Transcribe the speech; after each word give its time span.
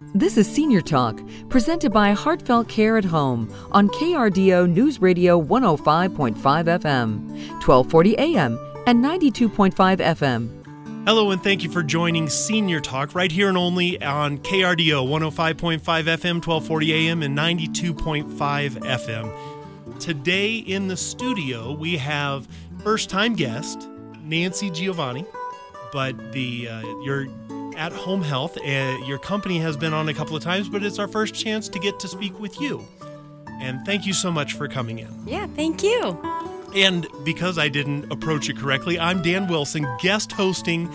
This 0.00 0.38
is 0.38 0.50
Senior 0.50 0.80
Talk, 0.80 1.20
presented 1.50 1.92
by 1.92 2.12
Heartfelt 2.12 2.68
Care 2.68 2.96
at 2.96 3.04
Home 3.04 3.54
on 3.70 3.90
KRDO 3.90 4.66
News 4.66 4.98
Radio 4.98 5.38
105.5 5.38 6.34
FM, 6.34 7.28
1240 7.60 8.18
AM, 8.18 8.58
and 8.86 9.04
92.5 9.04 9.74
FM. 9.98 11.04
Hello, 11.06 11.32
and 11.32 11.42
thank 11.42 11.62
you 11.62 11.70
for 11.70 11.82
joining 11.82 12.30
Senior 12.30 12.80
Talk 12.80 13.14
right 13.14 13.30
here 13.30 13.50
and 13.50 13.58
only 13.58 14.02
on 14.02 14.38
KRDO 14.38 15.06
105.5 15.06 15.80
FM, 15.80 16.46
1240 16.46 16.94
AM, 16.94 17.22
and 17.22 17.36
92.5 17.36 18.24
FM. 18.70 19.98
Today 20.00 20.56
in 20.56 20.88
the 20.88 20.96
studio, 20.96 21.74
we 21.74 21.98
have 21.98 22.48
first 22.82 23.10
time 23.10 23.34
guest 23.34 23.86
Nancy 24.22 24.70
Giovanni, 24.70 25.26
but 25.92 26.32
the 26.32 26.68
uh, 26.68 26.80
your 27.02 27.26
at 27.80 27.92
Home 27.92 28.20
Health, 28.20 28.58
uh, 28.58 28.98
your 29.06 29.18
company 29.18 29.58
has 29.60 29.74
been 29.74 29.94
on 29.94 30.10
a 30.10 30.14
couple 30.14 30.36
of 30.36 30.42
times, 30.42 30.68
but 30.68 30.82
it's 30.82 30.98
our 30.98 31.08
first 31.08 31.34
chance 31.34 31.66
to 31.70 31.78
get 31.78 31.98
to 32.00 32.08
speak 32.08 32.38
with 32.38 32.60
you. 32.60 32.86
And 33.58 33.86
thank 33.86 34.04
you 34.04 34.12
so 34.12 34.30
much 34.30 34.52
for 34.52 34.68
coming 34.68 34.98
in. 34.98 35.26
Yeah, 35.26 35.46
thank 35.56 35.82
you. 35.82 36.20
And 36.74 37.06
because 37.24 37.56
I 37.56 37.70
didn't 37.70 38.12
approach 38.12 38.50
it 38.50 38.58
correctly, 38.58 39.00
I'm 39.00 39.22
Dan 39.22 39.48
Wilson, 39.48 39.86
guest 39.98 40.30
hosting 40.30 40.88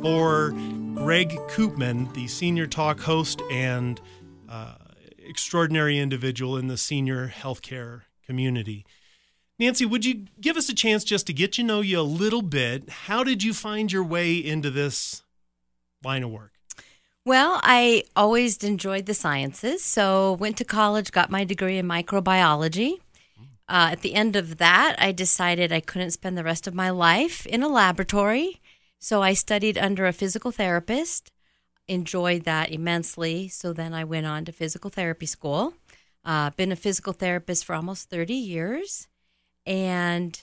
for 0.00 0.52
Greg 0.94 1.30
Koopman, 1.48 2.14
the 2.14 2.28
senior 2.28 2.68
talk 2.68 3.00
host 3.00 3.42
and 3.50 4.00
uh, 4.48 4.74
extraordinary 5.18 5.98
individual 5.98 6.56
in 6.56 6.68
the 6.68 6.76
senior 6.76 7.28
healthcare 7.28 8.02
community. 8.24 8.86
Nancy, 9.58 9.84
would 9.84 10.04
you 10.04 10.26
give 10.40 10.56
us 10.56 10.68
a 10.68 10.74
chance 10.74 11.02
just 11.02 11.26
to 11.26 11.32
get 11.32 11.52
to 11.54 11.64
know 11.64 11.80
you 11.80 11.98
a 11.98 12.02
little 12.02 12.42
bit? 12.42 12.88
How 12.88 13.24
did 13.24 13.42
you 13.42 13.52
find 13.52 13.90
your 13.90 14.04
way 14.04 14.36
into 14.36 14.70
this 14.70 15.24
line 16.02 16.22
of 16.22 16.30
work? 16.30 16.52
Well, 17.24 17.60
I 17.62 18.04
always 18.16 18.64
enjoyed 18.64 19.06
the 19.06 19.14
sciences, 19.14 19.84
so 19.84 20.32
went 20.34 20.56
to 20.58 20.64
college, 20.64 21.12
got 21.12 21.30
my 21.30 21.44
degree 21.44 21.76
in 21.76 21.86
microbiology. 21.86 23.00
Uh, 23.68 23.90
at 23.92 24.00
the 24.00 24.14
end 24.14 24.34
of 24.34 24.56
that, 24.56 24.96
I 24.98 25.12
decided 25.12 25.70
I 25.70 25.80
couldn't 25.80 26.12
spend 26.12 26.38
the 26.38 26.44
rest 26.44 26.66
of 26.66 26.74
my 26.74 26.88
life 26.88 27.44
in 27.44 27.62
a 27.62 27.68
laboratory, 27.68 28.62
so 28.98 29.22
I 29.22 29.34
studied 29.34 29.76
under 29.76 30.06
a 30.06 30.12
physical 30.14 30.50
therapist. 30.50 31.30
Enjoyed 31.86 32.44
that 32.44 32.70
immensely, 32.70 33.48
so 33.48 33.74
then 33.74 33.92
I 33.92 34.04
went 34.04 34.26
on 34.26 34.46
to 34.46 34.52
physical 34.52 34.88
therapy 34.88 35.26
school. 35.26 35.74
Uh, 36.24 36.50
been 36.50 36.72
a 36.72 36.76
physical 36.76 37.12
therapist 37.12 37.64
for 37.64 37.74
almost 37.74 38.08
30 38.08 38.34
years, 38.34 39.06
and 39.66 40.42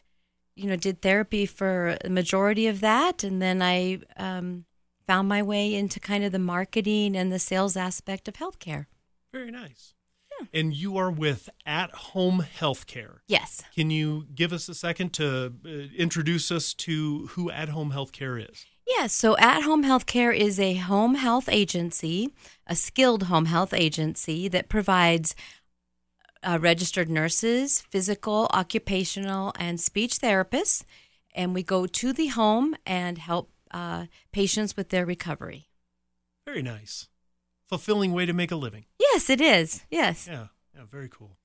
you 0.56 0.68
know 0.68 0.76
did 0.76 1.02
therapy 1.02 1.48
for 1.48 1.98
the 2.04 2.10
majority 2.12 2.68
of 2.68 2.80
that, 2.82 3.24
and 3.24 3.42
then 3.42 3.62
I 3.62 4.00
um, 4.18 4.66
found 5.08 5.28
my 5.28 5.42
way 5.42 5.74
into 5.74 6.00
kind 6.00 6.24
of 6.24 6.32
the 6.32 6.40
marketing 6.40 7.16
and 7.16 7.32
the 7.32 7.40
sales 7.40 7.78
aspect 7.78 8.28
of 8.28 8.36
healthcare. 8.36 8.86
Very 9.32 9.52
nice. 9.52 9.94
Yeah. 10.40 10.48
And 10.54 10.74
you 10.74 10.98
are 10.98 11.12
with 11.12 11.50
At 11.66 11.92
Home 11.92 12.46
Healthcare. 12.60 13.18
Yes. 13.28 13.64
Can 13.74 13.90
you 13.90 14.26
give 14.34 14.52
us 14.52 14.68
a 14.68 14.76
second 14.76 15.14
to 15.14 15.54
uh, 15.66 15.70
introduce 15.96 16.52
us 16.52 16.74
to 16.76 17.28
who 17.28 17.50
At 17.50 17.70
Home 17.70 17.92
Healthcare 17.92 18.50
is? 18.50 18.66
Yes. 18.88 19.14
So 19.14 19.38
At 19.38 19.64
Home 19.64 19.84
Healthcare 19.84 20.36
is 20.36 20.60
a 20.60 20.76
home 20.76 21.16
health 21.16 21.50
agency, 21.50 22.30
a 22.68 22.76
skilled 22.76 23.24
home 23.24 23.46
health 23.46 23.74
agency 23.74 24.48
that 24.50 24.70
provides 24.70 25.36
uh, 26.44 26.60
registered 26.62 27.10
nurses, 27.10 27.82
physical, 27.82 28.48
occupational, 28.54 29.54
and 29.58 29.80
speech 29.80 30.20
therapists. 30.20 30.84
And 31.34 31.54
we 31.54 31.64
go 31.64 31.86
to 31.88 32.14
the 32.14 32.28
home 32.28 32.76
and 32.86 33.18
help 33.18 33.50
uh, 33.76 34.06
patients 34.32 34.78
with 34.78 34.90
their 34.90 35.06
recovery. 35.06 35.68
Very 36.46 36.62
nice. 36.62 37.10
Fulfilling 37.66 38.14
way 38.14 38.26
to 38.26 38.32
make 38.32 38.52
a 38.52 38.56
living. 38.56 38.86
Yes, 39.00 39.30
it 39.30 39.42
is. 39.42 39.84
Yes. 39.92 40.28
Yeah, 40.28 40.48
yeah, 40.74 40.86
very 40.90 41.10
cool. 41.10 41.38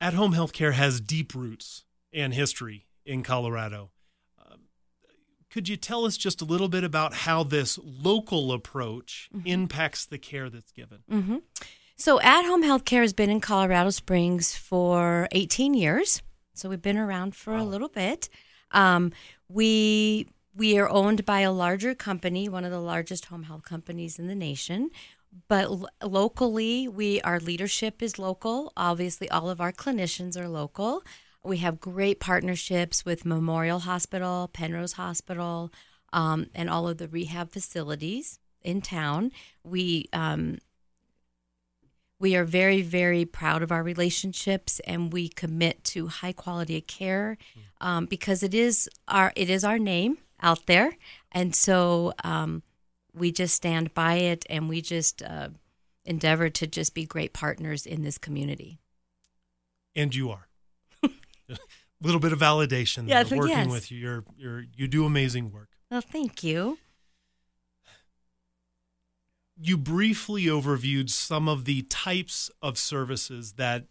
At 0.00 0.14
home 0.14 0.34
healthcare 0.34 0.74
has 0.74 1.00
deep 1.00 1.34
roots 1.34 1.84
and 2.12 2.32
history 2.32 2.86
in 3.04 3.24
Colorado. 3.24 3.90
Um, 4.38 4.68
could 5.50 5.68
you 5.68 5.76
tell 5.76 6.04
us 6.04 6.16
just 6.16 6.40
a 6.40 6.44
little 6.44 6.68
bit 6.68 6.84
about 6.84 7.12
how 7.12 7.42
this 7.42 7.78
local 7.82 8.52
approach 8.52 9.28
mm-hmm. 9.34 9.48
impacts 9.48 10.06
the 10.06 10.18
care 10.18 10.48
that's 10.48 10.70
given? 10.70 10.98
Mm-hmm. 11.10 11.36
So, 11.96 12.20
at 12.20 12.44
home 12.44 12.62
healthcare 12.62 13.00
has 13.00 13.12
been 13.12 13.30
in 13.30 13.40
Colorado 13.40 13.90
Springs 13.90 14.56
for 14.56 15.26
18 15.32 15.74
years. 15.74 16.22
So, 16.54 16.68
we've 16.68 16.80
been 16.80 16.98
around 16.98 17.34
for 17.34 17.54
wow. 17.54 17.62
a 17.62 17.64
little 17.64 17.88
bit. 17.88 18.28
Um, 18.70 19.12
we 19.48 20.28
we 20.58 20.76
are 20.76 20.88
owned 20.88 21.24
by 21.24 21.40
a 21.40 21.52
larger 21.52 21.94
company, 21.94 22.48
one 22.48 22.64
of 22.64 22.72
the 22.72 22.80
largest 22.80 23.26
home 23.26 23.44
health 23.44 23.62
companies 23.62 24.18
in 24.18 24.26
the 24.26 24.34
nation. 24.34 24.90
But 25.46 25.70
locally, 26.02 26.88
we 26.88 27.20
our 27.20 27.38
leadership 27.38 28.02
is 28.02 28.18
local. 28.18 28.72
Obviously, 28.76 29.30
all 29.30 29.48
of 29.48 29.60
our 29.60 29.72
clinicians 29.72 30.36
are 30.36 30.48
local. 30.48 31.04
We 31.44 31.58
have 31.58 31.78
great 31.78 32.18
partnerships 32.18 33.04
with 33.04 33.24
Memorial 33.24 33.80
Hospital, 33.80 34.50
Penrose 34.52 34.94
Hospital, 34.94 35.70
um, 36.12 36.46
and 36.54 36.68
all 36.68 36.88
of 36.88 36.98
the 36.98 37.06
rehab 37.06 37.52
facilities 37.52 38.40
in 38.62 38.80
town. 38.80 39.30
We 39.62 40.08
um, 40.12 40.58
we 42.18 42.34
are 42.34 42.44
very, 42.44 42.82
very 42.82 43.24
proud 43.24 43.62
of 43.62 43.70
our 43.70 43.84
relationships, 43.84 44.80
and 44.88 45.12
we 45.12 45.28
commit 45.28 45.84
to 45.84 46.08
high 46.08 46.32
quality 46.32 46.78
of 46.78 46.88
care 46.88 47.38
um, 47.80 48.06
because 48.06 48.42
it 48.42 48.54
is 48.54 48.88
our 49.06 49.32
it 49.36 49.48
is 49.48 49.62
our 49.62 49.78
name 49.78 50.18
out 50.42 50.66
there. 50.66 50.96
And 51.32 51.54
so 51.54 52.12
um, 52.24 52.62
we 53.14 53.32
just 53.32 53.54
stand 53.54 53.94
by 53.94 54.14
it 54.14 54.44
and 54.48 54.68
we 54.68 54.80
just 54.80 55.22
uh, 55.22 55.48
endeavor 56.04 56.48
to 56.50 56.66
just 56.66 56.94
be 56.94 57.04
great 57.04 57.32
partners 57.32 57.86
in 57.86 58.02
this 58.02 58.18
community. 58.18 58.78
And 59.94 60.14
you 60.14 60.30
are. 60.30 60.48
A 61.02 61.08
little 62.02 62.20
bit 62.20 62.32
of 62.32 62.38
validation 62.38 63.08
yeah, 63.08 63.22
working 63.22 63.48
yes. 63.48 63.68
with 63.68 63.90
you. 63.90 63.98
You're, 63.98 64.24
you're, 64.36 64.64
you 64.76 64.86
do 64.86 65.04
amazing 65.04 65.52
work. 65.52 65.68
Well, 65.90 66.00
thank 66.00 66.44
you. 66.44 66.78
You 69.60 69.76
briefly 69.76 70.44
overviewed 70.44 71.10
some 71.10 71.48
of 71.48 71.64
the 71.64 71.82
types 71.82 72.50
of 72.62 72.78
services 72.78 73.54
that 73.54 73.86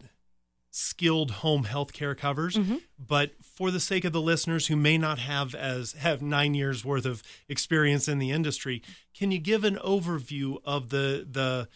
skilled 0.78 1.32
home 1.32 1.64
health 1.64 1.92
care 1.92 2.14
covers 2.14 2.56
mm-hmm. 2.56 2.76
but 3.00 3.32
for 3.42 3.72
the 3.72 3.80
sake 3.80 4.06
of 4.06 4.14
the 4.14 4.22
listeners 4.22 4.68
who 4.68 4.76
may 4.76 4.96
not 4.96 5.18
have 5.18 5.56
as 5.56 5.94
have 5.94 6.22
9 6.22 6.54
years 6.54 6.86
worth 6.86 7.06
of 7.06 7.24
experience 7.50 8.08
in 8.08 8.20
the 8.20 8.30
industry 8.30 8.84
can 9.18 9.32
you 9.32 9.40
give 9.40 9.64
an 9.64 9.78
overview 9.78 10.58
of 10.64 10.90
the 10.90 11.28
the 11.28 11.68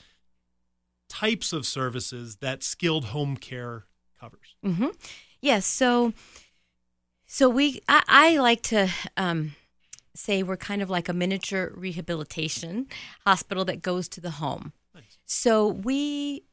types 1.09 1.51
of 1.51 1.65
services 1.65 2.35
that 2.37 2.61
skilled 2.61 3.05
home 3.05 3.35
care 3.35 3.85
covers 4.19 4.55
mm-hmm. 4.63 4.89
yes 5.41 5.65
so 5.65 6.13
so 7.25 7.49
we 7.49 7.81
i, 7.89 8.03
I 8.07 8.37
like 8.37 8.61
to 8.63 8.87
um, 9.17 9.55
say 10.13 10.43
we're 10.43 10.57
kind 10.57 10.83
of 10.83 10.91
like 10.91 11.09
a 11.09 11.13
miniature 11.13 11.73
rehabilitation 11.75 12.85
hospital 13.25 13.65
that 13.65 13.81
goes 13.81 14.07
to 14.09 14.21
the 14.21 14.31
home 14.31 14.73
nice. 14.93 15.17
so 15.25 15.67
we 15.67 16.43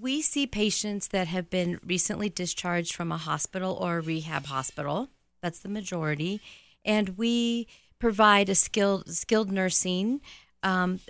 we 0.00 0.20
see 0.20 0.46
patients 0.46 1.08
that 1.08 1.28
have 1.28 1.48
been 1.48 1.80
recently 1.84 2.28
discharged 2.28 2.94
from 2.94 3.10
a 3.10 3.16
hospital 3.16 3.72
or 3.80 3.98
a 3.98 4.02
rehab 4.02 4.46
hospital. 4.46 5.08
That's 5.40 5.60
the 5.60 5.68
majority, 5.68 6.40
and 6.84 7.16
we 7.16 7.68
provide 7.98 8.48
a 8.48 8.54
skilled 8.54 9.08
skilled 9.08 9.50
nursing. 9.50 10.20
Um, 10.62 11.00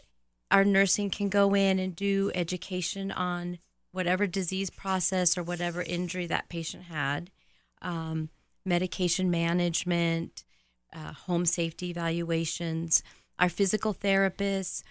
our 0.51 0.65
nursing 0.65 1.11
can 1.11 1.29
go 1.29 1.55
in 1.55 1.79
and 1.79 1.95
do 1.95 2.31
education 2.35 3.11
on 3.11 3.59
whatever 3.91 4.27
disease 4.27 4.71
process 4.71 5.37
or 5.37 5.43
whatever 5.43 5.83
injury 5.83 6.27
that 6.27 6.49
patient 6.49 6.85
had, 6.85 7.31
um, 7.83 8.29
medication 8.65 9.31
management, 9.31 10.45
uh, 10.93 11.13
home 11.13 11.47
safety 11.47 11.91
evaluations. 11.91 13.03
Our 13.39 13.49
physical 13.49 13.95
therapists 13.95 14.83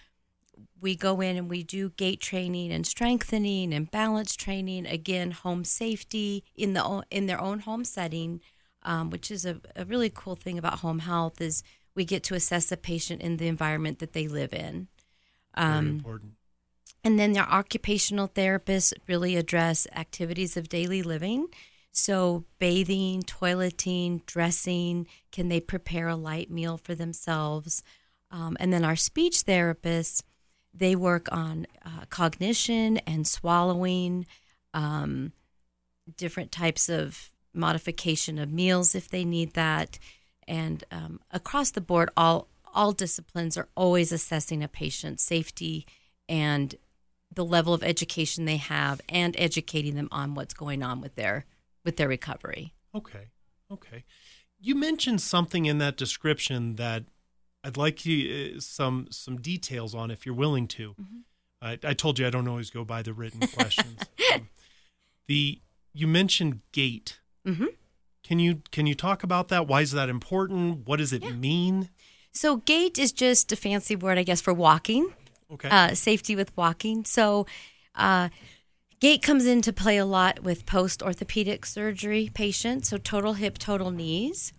we 0.80 0.94
go 0.96 1.20
in 1.20 1.36
and 1.36 1.48
we 1.50 1.62
do 1.62 1.90
gait 1.90 2.20
training 2.20 2.72
and 2.72 2.86
strengthening 2.86 3.72
and 3.72 3.90
balance 3.90 4.36
training 4.36 4.86
again 4.86 5.30
home 5.30 5.64
safety 5.64 6.44
in 6.54 6.72
the 6.72 7.02
in 7.10 7.26
their 7.26 7.40
own 7.40 7.60
home 7.60 7.84
setting 7.84 8.40
um, 8.82 9.10
which 9.10 9.30
is 9.30 9.44
a, 9.44 9.60
a, 9.76 9.84
really 9.84 10.10
cool 10.12 10.36
thing 10.36 10.58
about 10.58 10.80
home 10.80 11.00
health 11.00 11.40
is 11.40 11.62
we 11.94 12.04
get 12.04 12.22
to 12.24 12.34
assess 12.34 12.70
a 12.70 12.76
patient 12.76 13.20
in 13.20 13.36
the 13.36 13.48
environment 13.48 13.98
that 13.98 14.12
they 14.12 14.28
live 14.28 14.52
in. 14.52 14.88
Um, 15.54 15.84
Very 15.84 15.96
important. 15.96 16.32
and 17.04 17.18
then 17.18 17.32
their 17.32 17.48
occupational 17.48 18.28
therapists 18.28 18.92
really 19.06 19.36
address 19.36 19.86
activities 19.94 20.56
of 20.56 20.68
daily 20.68 21.02
living. 21.02 21.48
So 21.90 22.44
bathing 22.58 23.22
toileting 23.22 24.24
dressing 24.26 25.06
can 25.32 25.48
they 25.48 25.60
prepare 25.60 26.08
a 26.08 26.16
light 26.16 26.50
meal 26.50 26.78
for 26.78 26.94
themselves? 26.94 27.82
Um, 28.30 28.56
and 28.60 28.72
then 28.72 28.84
our 28.84 28.96
speech 28.96 29.44
therapists 29.44 30.22
they 30.74 30.94
work 30.94 31.28
on 31.32 31.66
uh, 31.84 32.04
cognition 32.10 32.98
and 32.98 33.26
swallowing, 33.26 34.26
um, 34.74 35.32
different 36.16 36.52
types 36.52 36.88
of 36.88 37.30
modification 37.54 38.38
of 38.38 38.52
meals 38.52 38.94
if 38.94 39.08
they 39.08 39.24
need 39.24 39.54
that, 39.54 39.98
and 40.46 40.84
um, 40.90 41.20
across 41.30 41.70
the 41.70 41.80
board, 41.80 42.10
all 42.16 42.48
all 42.74 42.92
disciplines 42.92 43.56
are 43.56 43.68
always 43.74 44.12
assessing 44.12 44.62
a 44.62 44.68
patient's 44.68 45.22
safety 45.22 45.86
and 46.28 46.74
the 47.34 47.44
level 47.44 47.74
of 47.74 47.82
education 47.82 48.44
they 48.44 48.56
have 48.56 49.00
and 49.08 49.34
educating 49.38 49.94
them 49.94 50.08
on 50.12 50.34
what's 50.34 50.54
going 50.54 50.82
on 50.82 51.00
with 51.00 51.14
their 51.14 51.44
with 51.84 51.96
their 51.96 52.08
recovery. 52.08 52.72
Okay. 52.94 53.28
Okay. 53.70 54.04
You 54.60 54.74
mentioned 54.74 55.20
something 55.20 55.66
in 55.66 55.78
that 55.78 55.96
description 55.96 56.76
that 56.76 57.04
I'd 57.68 57.76
like 57.76 58.06
you 58.06 58.54
uh, 58.56 58.60
some 58.60 59.06
some 59.10 59.36
details 59.40 59.94
on 59.94 60.10
if 60.10 60.24
you're 60.24 60.34
willing 60.34 60.66
to. 60.68 60.90
Mm-hmm. 60.92 61.18
I, 61.60 61.78
I 61.84 61.92
told 61.92 62.18
you 62.18 62.26
I 62.26 62.30
don't 62.30 62.48
always 62.48 62.70
go 62.70 62.84
by 62.84 63.02
the 63.02 63.12
written 63.12 63.40
questions. 63.56 63.98
um, 64.34 64.48
the 65.26 65.60
you 65.92 66.06
mentioned 66.06 66.60
gait. 66.72 67.20
Mm-hmm. 67.46 67.66
Can 68.24 68.38
you 68.38 68.62
can 68.70 68.86
you 68.86 68.94
talk 68.94 69.22
about 69.22 69.48
that? 69.48 69.66
Why 69.68 69.82
is 69.82 69.92
that 69.92 70.08
important? 70.08 70.86
What 70.86 70.96
does 70.96 71.12
it 71.12 71.22
Yeah. 71.22 71.32
mean? 71.32 71.90
So 72.32 72.56
gait 72.56 72.98
is 72.98 73.12
just 73.12 73.52
a 73.52 73.56
fancy 73.56 73.96
word, 73.96 74.16
I 74.18 74.22
guess, 74.22 74.40
for 74.40 74.54
walking. 74.54 75.12
Okay. 75.50 75.68
uh, 75.70 75.94
safety 75.94 76.36
with 76.36 76.54
walking. 76.58 77.04
So, 77.06 77.46
uh, 77.94 78.28
gait 79.00 79.22
comes 79.22 79.46
into 79.46 79.72
play 79.72 79.96
a 79.96 80.04
lot 80.04 80.42
with 80.42 80.66
post 80.66 81.02
orthopedic 81.02 81.64
surgery 81.64 82.30
patients. 82.32 82.88
So, 82.90 82.98
total 82.98 83.32
hip, 83.32 83.56
total 83.56 83.90
knees. 83.90 84.52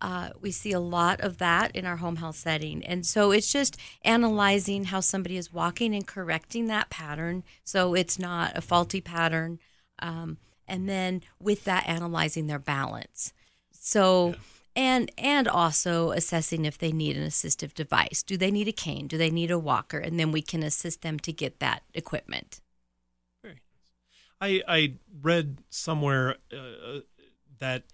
Uh, 0.00 0.30
we 0.40 0.50
see 0.50 0.72
a 0.72 0.80
lot 0.80 1.20
of 1.20 1.38
that 1.38 1.74
in 1.74 1.86
our 1.86 1.96
home 1.96 2.16
health 2.16 2.36
setting. 2.36 2.84
And 2.84 3.06
so 3.06 3.30
it's 3.30 3.50
just 3.50 3.78
analyzing 4.02 4.84
how 4.84 5.00
somebody 5.00 5.36
is 5.36 5.52
walking 5.52 5.94
and 5.94 6.06
correcting 6.06 6.66
that 6.66 6.90
pattern 6.90 7.44
so 7.64 7.94
it's 7.94 8.18
not 8.18 8.56
a 8.56 8.60
faulty 8.60 9.00
pattern. 9.00 9.58
Um, 9.98 10.38
and 10.68 10.88
then 10.88 11.22
with 11.40 11.64
that, 11.64 11.88
analyzing 11.88 12.46
their 12.46 12.58
balance. 12.58 13.32
So, 13.70 14.34
and 14.74 15.10
and 15.16 15.46
also 15.48 16.10
assessing 16.10 16.64
if 16.64 16.76
they 16.76 16.92
need 16.92 17.16
an 17.16 17.26
assistive 17.26 17.72
device. 17.72 18.22
Do 18.22 18.36
they 18.36 18.50
need 18.50 18.68
a 18.68 18.72
cane? 18.72 19.06
Do 19.06 19.16
they 19.16 19.30
need 19.30 19.50
a 19.50 19.58
walker? 19.58 19.98
And 19.98 20.18
then 20.18 20.32
we 20.32 20.42
can 20.42 20.62
assist 20.62 21.02
them 21.02 21.18
to 21.20 21.32
get 21.32 21.60
that 21.60 21.82
equipment. 21.94 22.60
Very 23.42 23.60
nice. 24.40 24.62
I 24.68 24.76
I 24.76 24.94
read 25.22 25.58
somewhere 25.70 26.36
uh, 26.52 27.00
that 27.58 27.84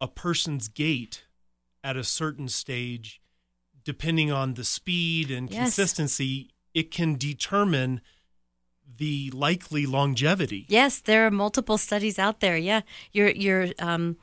a 0.00 0.08
person's 0.08 0.68
gait 0.68 1.24
at 1.82 1.96
a 1.96 2.04
certain 2.04 2.48
stage, 2.48 3.20
depending 3.84 4.30
on 4.30 4.54
the 4.54 4.64
speed 4.64 5.30
and 5.30 5.48
Yes. 5.50 5.58
consistency, 5.58 6.50
it 6.74 6.90
can 6.90 7.16
determine 7.16 8.00
the 8.96 9.30
likely 9.32 9.86
longevity. 9.86 10.64
Yes, 10.68 11.00
there 11.00 11.26
are 11.26 11.30
multiple 11.30 11.78
studies 11.78 12.18
out 12.18 12.40
there. 12.40 12.56
Yeah, 12.56 12.82
your 13.12 13.30
your 13.30 13.68
um, 13.78 14.16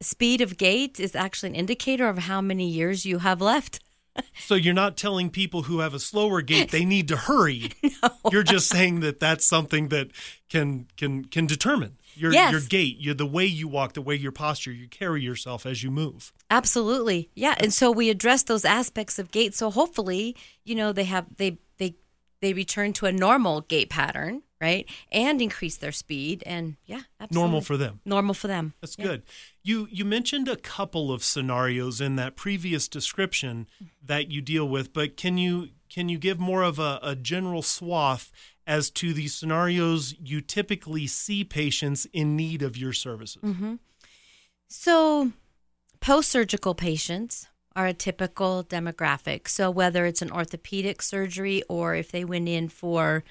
speed 0.00 0.40
of 0.40 0.56
gait 0.56 1.00
is 1.00 1.14
actually 1.16 1.50
an 1.50 1.54
indicator 1.56 2.08
of 2.08 2.18
how 2.18 2.40
many 2.40 2.68
years 2.68 3.04
you 3.06 3.18
have 3.18 3.40
left. 3.40 3.80
So 4.38 4.54
you're 4.54 4.74
not 4.74 4.96
telling 4.96 5.28
people 5.30 5.62
who 5.62 5.80
have 5.80 5.92
a 5.92 5.98
slower 5.98 6.40
gait 6.40 6.70
they 6.70 6.84
need 6.84 7.08
to 7.08 7.16
hurry. 7.16 7.72
You're 8.30 8.44
just 8.44 8.68
saying 8.68 9.00
that 9.00 9.18
that's 9.18 9.44
something 9.44 9.88
that 9.88 10.12
can 10.48 10.86
can 10.96 11.24
can 11.24 11.46
determine 11.46 11.98
your 12.16 12.32
Yes. 12.32 12.52
your 12.52 12.60
gait, 12.62 12.98
your 13.00 13.14
the 13.14 13.26
way 13.26 13.44
you 13.46 13.68
walk, 13.68 13.92
the 13.94 14.02
way 14.02 14.14
your 14.14 14.32
posture, 14.32 14.72
you 14.72 14.88
carry 14.88 15.22
yourself 15.22 15.66
as 15.66 15.82
you 15.82 15.90
move. 15.90 16.32
Absolutely. 16.50 17.30
Yeah. 17.34 17.54
And 17.58 17.72
so 17.72 17.90
we 17.90 18.10
address 18.10 18.42
those 18.44 18.64
aspects 18.64 19.18
of 19.18 19.30
gait. 19.30 19.54
So 19.54 19.70
hopefully, 19.70 20.36
you 20.64 20.74
know, 20.74 20.92
they 20.92 21.04
have 21.04 21.26
they 21.36 21.58
they 21.78 21.96
they 22.40 22.52
return 22.52 22.92
to 22.94 23.06
a 23.06 23.12
normal 23.12 23.62
gait 23.62 23.90
pattern, 23.90 24.42
right? 24.60 24.88
And 25.10 25.40
increase 25.42 25.76
their 25.76 25.92
speed 25.92 26.42
and 26.46 26.76
yeah, 26.86 27.02
absolutely. 27.20 27.42
Normal 27.42 27.60
for 27.62 27.76
them. 27.76 28.00
normal 28.04 28.34
for 28.34 28.48
them. 28.48 28.74
That's 28.80 28.96
Yeah. 28.98 29.04
good. 29.04 29.22
You 29.62 29.88
you 29.90 30.04
mentioned 30.04 30.48
a 30.48 30.56
couple 30.56 31.12
of 31.12 31.24
scenarios 31.24 32.00
in 32.00 32.16
that 32.16 32.36
previous 32.36 32.86
description 32.88 33.66
mm-hmm. 33.76 33.86
that 34.06 34.30
you 34.30 34.40
deal 34.40 34.68
with, 34.68 34.92
but 34.92 35.16
can 35.16 35.38
you 35.38 35.70
can 35.88 36.08
you 36.08 36.18
give 36.18 36.38
more 36.40 36.62
of 36.62 36.78
a, 36.78 36.98
a 37.02 37.14
general 37.14 37.62
swath 37.62 38.32
as 38.66 38.90
to 38.90 39.12
the 39.12 39.28
scenarios 39.28 40.14
you 40.22 40.40
typically 40.40 41.06
see 41.06 41.44
patients 41.44 42.06
in 42.12 42.36
need 42.36 42.62
of 42.62 42.76
your 42.76 42.92
services? 42.92 43.42
Mm-hmm. 43.42 43.74
So, 44.68 45.32
post 46.00 46.30
surgical 46.30 46.74
patients 46.74 47.48
are 47.76 47.86
a 47.86 47.94
typical 47.94 48.64
demographic. 48.64 49.48
So, 49.48 49.70
whether 49.70 50.06
it's 50.06 50.22
an 50.22 50.30
orthopedic 50.30 51.02
surgery 51.02 51.62
or 51.68 51.94
if 51.94 52.10
they 52.10 52.24
went 52.24 52.48
in 52.48 52.68
for 52.68 53.24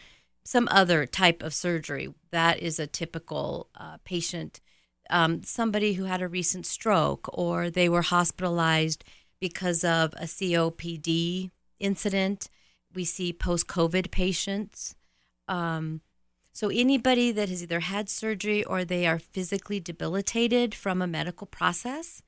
some 0.44 0.68
other 0.72 1.06
type 1.06 1.42
of 1.42 1.54
surgery, 1.54 2.14
that 2.32 2.60
is 2.60 2.80
a 2.80 2.88
typical 2.88 3.70
uh, 3.76 3.98
patient. 4.04 4.60
Um, 5.10 5.44
somebody 5.44 5.94
who 5.94 6.06
had 6.06 6.22
a 6.22 6.28
recent 6.28 6.66
stroke 6.66 7.30
or 7.34 7.70
they 7.70 7.90
were 7.90 8.02
hospitalized 8.02 9.04
because 9.40 9.84
of 9.84 10.14
a 10.14 10.24
COPD 10.24 11.52
incident. 11.80 12.50
We 12.94 13.06
see 13.06 13.34
post 13.34 13.68
COVID 13.68 14.12
patients. 14.12 14.96
Um, 15.48 16.02
so 16.52 16.70
anybody 16.70 17.32
that 17.32 17.50
has 17.50 17.64
either 17.64 17.80
had 17.80 18.10
surgery 18.10 18.64
or 18.64 18.86
they 18.86 19.08
are 19.08 19.20
physically 19.20 19.80
debilitated 19.80 20.76
from 20.76 21.02
a 21.02 21.08
medical 21.08 21.48
process, 21.48 22.22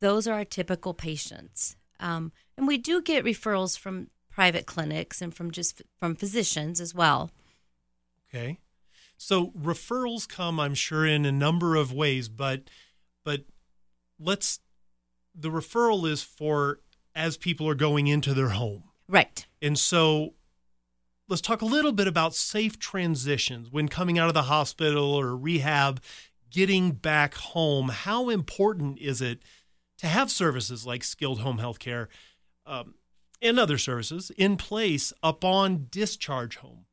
those 0.00 0.26
are 0.26 0.34
our 0.34 0.44
typical 0.44 0.94
patients. 0.94 1.76
Um, 2.00 2.32
and 2.56 2.66
we 2.66 2.76
do 2.76 3.00
get 3.00 3.24
referrals 3.24 3.78
from 3.78 4.08
private 4.30 4.66
clinics 4.66 5.22
and 5.22 5.32
from 5.32 5.52
just 5.52 5.82
from 5.98 6.16
physicians 6.16 6.80
as 6.80 6.94
well. 6.94 7.30
Okay. 8.28 8.58
So 9.16 9.52
referrals 9.52 10.28
come, 10.28 10.58
I'm 10.58 10.74
sure, 10.74 11.06
in 11.06 11.24
a 11.24 11.30
number 11.30 11.76
of 11.76 11.92
ways, 11.92 12.28
but 12.28 12.62
but 13.24 13.44
let's 14.18 14.58
the 15.34 15.50
referral 15.50 16.08
is 16.10 16.22
for 16.22 16.80
as 17.14 17.36
people 17.36 17.68
are 17.68 17.76
going 17.76 18.08
into 18.08 18.34
their 18.34 18.48
home. 18.48 18.84
Right. 19.06 19.46
And 19.60 19.78
so 19.78 20.34
let's 21.28 21.42
talk 21.42 21.62
a 21.62 21.66
little 21.66 21.92
bit 21.92 22.06
about 22.06 22.34
safe 22.34 22.78
transitions 22.78 23.70
when 23.70 23.88
coming 23.88 24.18
out 24.18 24.28
of 24.28 24.34
the 24.34 24.42
hospital 24.42 25.14
or 25.14 25.36
rehab, 25.36 26.00
getting 26.50 26.92
back 26.92 27.34
home. 27.34 27.88
How 27.88 28.28
important 28.28 28.98
is 28.98 29.20
it 29.20 29.40
to 29.98 30.06
have 30.06 30.30
services 30.30 30.86
like 30.86 31.04
skilled 31.04 31.40
home 31.40 31.58
health 31.58 31.78
care 31.78 32.08
um, 32.66 32.94
and 33.40 33.58
other 33.58 33.78
services 33.78 34.30
in 34.36 34.56
place 34.56 35.12
upon 35.22 35.86
discharge 35.90 36.56
home? 36.56 36.86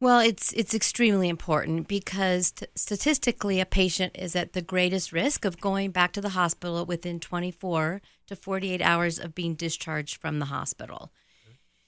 Well, 0.00 0.18
it's 0.18 0.52
it's 0.54 0.74
extremely 0.74 1.28
important 1.28 1.86
because 1.86 2.50
t- 2.50 2.66
statistically, 2.74 3.60
a 3.60 3.66
patient 3.66 4.16
is 4.18 4.34
at 4.34 4.52
the 4.52 4.60
greatest 4.60 5.12
risk 5.12 5.44
of 5.44 5.60
going 5.60 5.92
back 5.92 6.10
to 6.14 6.20
the 6.20 6.30
hospital 6.30 6.84
within 6.84 7.20
24 7.20 8.02
to 8.26 8.34
48 8.34 8.82
hours 8.82 9.20
of 9.20 9.32
being 9.32 9.54
discharged 9.54 10.16
from 10.20 10.40
the 10.40 10.46
hospital. 10.46 11.12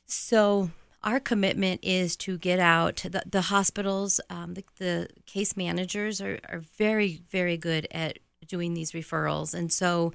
So 0.06 0.70
our 1.04 1.20
commitment 1.20 1.80
is 1.84 2.16
to 2.16 2.38
get 2.38 2.58
out. 2.58 2.96
The, 2.96 3.22
the 3.26 3.42
hospitals, 3.42 4.20
um, 4.30 4.54
the, 4.54 4.64
the 4.78 5.08
case 5.26 5.56
managers 5.56 6.20
are, 6.20 6.40
are 6.48 6.62
very, 6.76 7.20
very 7.30 7.56
good 7.56 7.86
at 7.90 8.18
doing 8.46 8.74
these 8.74 8.92
referrals, 8.92 9.54
and 9.54 9.72
so 9.72 10.12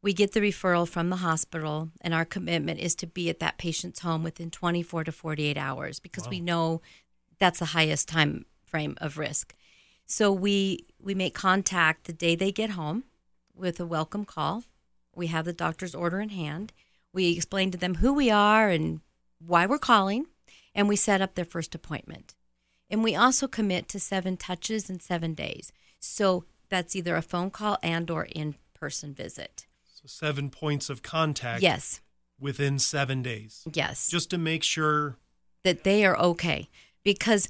we 0.00 0.12
get 0.12 0.32
the 0.32 0.40
referral 0.40 0.88
from 0.88 1.10
the 1.10 1.16
hospital, 1.16 1.90
and 2.00 2.14
our 2.14 2.24
commitment 2.24 2.78
is 2.78 2.94
to 2.96 3.06
be 3.06 3.28
at 3.28 3.40
that 3.40 3.58
patient's 3.58 4.00
home 4.00 4.22
within 4.22 4.50
24 4.50 5.04
to 5.04 5.12
48 5.12 5.56
hours 5.56 5.98
because 5.98 6.28
we 6.28 6.40
know 6.40 6.80
that's 7.38 7.58
the 7.58 7.66
highest 7.66 8.08
time 8.08 8.44
frame 8.64 8.96
of 9.00 9.18
risk. 9.18 9.54
So 10.06 10.32
we 10.32 10.86
we 11.00 11.14
make 11.14 11.34
contact 11.34 12.04
the 12.04 12.12
day 12.12 12.34
they 12.34 12.52
get 12.52 12.70
home 12.70 13.04
with 13.54 13.80
a 13.80 13.86
welcome 13.86 14.24
call. 14.24 14.64
We 15.14 15.26
have 15.28 15.44
the 15.44 15.52
doctor's 15.52 15.94
order 15.94 16.20
in 16.20 16.30
hand. 16.30 16.72
We 17.12 17.36
explain 17.36 17.70
to 17.72 17.78
them 17.78 17.96
who 17.96 18.12
we 18.12 18.30
are 18.30 18.68
and 18.68 19.00
why 19.44 19.66
we're 19.66 19.78
calling, 19.78 20.26
and 20.74 20.88
we 20.88 20.96
set 20.96 21.20
up 21.20 21.34
their 21.34 21.44
first 21.44 21.74
appointment. 21.74 22.34
And 22.90 23.04
we 23.04 23.14
also 23.14 23.46
commit 23.46 23.88
to 23.88 24.00
seven 24.00 24.36
touches 24.36 24.88
in 24.88 25.00
seven 25.00 25.34
days. 25.34 25.72
So 26.00 26.44
that's 26.70 26.96
either 26.96 27.16
a 27.16 27.22
phone 27.22 27.50
call 27.50 27.78
and 27.82 28.10
or 28.10 28.24
in-person 28.24 29.14
visit. 29.14 29.66
So 29.84 30.02
seven 30.06 30.48
points 30.50 30.88
of 30.88 31.02
contact 31.02 31.62
Yes, 31.62 32.00
within 32.40 32.78
seven 32.78 33.22
days, 33.22 33.64
yes. 33.72 34.08
just 34.08 34.30
to 34.30 34.38
make 34.38 34.62
sure. 34.62 35.16
that 35.64 35.84
they 35.84 36.04
are 36.06 36.16
okay 36.18 36.68
because 37.02 37.48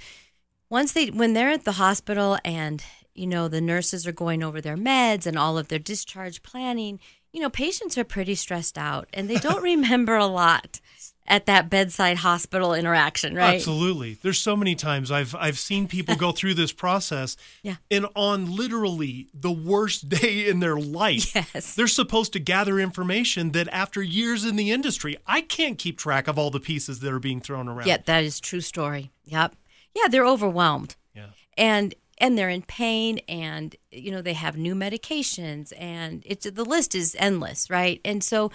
once 0.70 0.92
they 0.92 1.06
when 1.08 1.34
they're 1.34 1.50
at 1.50 1.64
the 1.64 1.72
hospital 1.72 2.38
and 2.44 2.82
you 3.14 3.26
know 3.26 3.48
the 3.48 3.60
nurses 3.60 4.06
are 4.06 4.12
going 4.12 4.42
over 4.42 4.60
their 4.60 4.76
meds 4.76 5.26
and 5.26 5.38
all 5.38 5.58
of 5.58 5.68
their 5.68 5.78
discharge 5.78 6.42
planning 6.42 6.98
you 7.32 7.40
know 7.40 7.50
patients 7.50 7.98
are 7.98 8.04
pretty 8.04 8.34
stressed 8.34 8.78
out 8.78 9.08
and 9.12 9.28
they 9.28 9.36
don't 9.36 9.62
remember 9.74 10.16
a 10.16 10.26
lot 10.26 10.80
at 11.28 11.46
that 11.46 11.68
bedside 11.70 12.16
hospital 12.18 12.74
interaction 12.74 13.34
right 13.34 13.54
Absolutely. 13.56 14.14
There's 14.22 14.38
so 14.38 14.56
many 14.56 14.74
times 14.74 15.10
I've 15.10 15.34
I've 15.34 15.58
seen 15.58 15.86
people 15.86 16.16
go 16.16 16.32
through 16.32 16.54
this 16.54 16.72
process 16.72 17.36
Yeah. 17.62 17.76
and 17.90 18.06
on 18.16 18.54
literally 18.56 19.28
the 19.34 19.52
worst 19.52 20.08
day 20.20 20.46
in 20.48 20.60
their 20.60 20.76
life. 20.76 21.34
Yes. 21.34 21.74
They're 21.74 21.86
supposed 21.86 22.32
to 22.32 22.40
gather 22.40 22.80
information 22.80 23.52
that 23.52 23.68
after 23.68 24.02
years 24.02 24.44
in 24.44 24.56
the 24.56 24.70
industry, 24.70 25.16
I 25.26 25.42
can't 25.42 25.78
keep 25.78 25.98
track 25.98 26.28
of 26.28 26.38
all 26.38 26.50
the 26.50 26.60
pieces 26.60 27.00
that 27.00 27.12
are 27.12 27.18
being 27.20 27.40
thrown 27.40 27.68
around. 27.68 27.86
yeah 27.86 27.98
that 28.06 28.24
is 28.24 28.40
true 28.40 28.60
story 28.60 29.10
yep 29.24 29.54
yeah 29.94 30.08
they're 30.08 30.26
overwhelmed 30.26 30.96
Yeah. 31.14 31.26
and 31.56 31.94
and 32.20 32.36
they're 32.36 32.48
in 32.48 32.62
pain 32.62 33.18
and 33.28 33.76
you 33.92 34.10
know 34.10 34.22
they 34.22 34.32
have 34.32 34.56
new 34.56 34.74
medications 34.74 35.72
and 35.78 36.22
it's 36.26 36.50
the 36.50 36.64
list 36.64 36.94
is 36.94 37.14
endless 37.18 37.70
right 37.70 38.00
and 38.04 38.22
so 38.24 38.50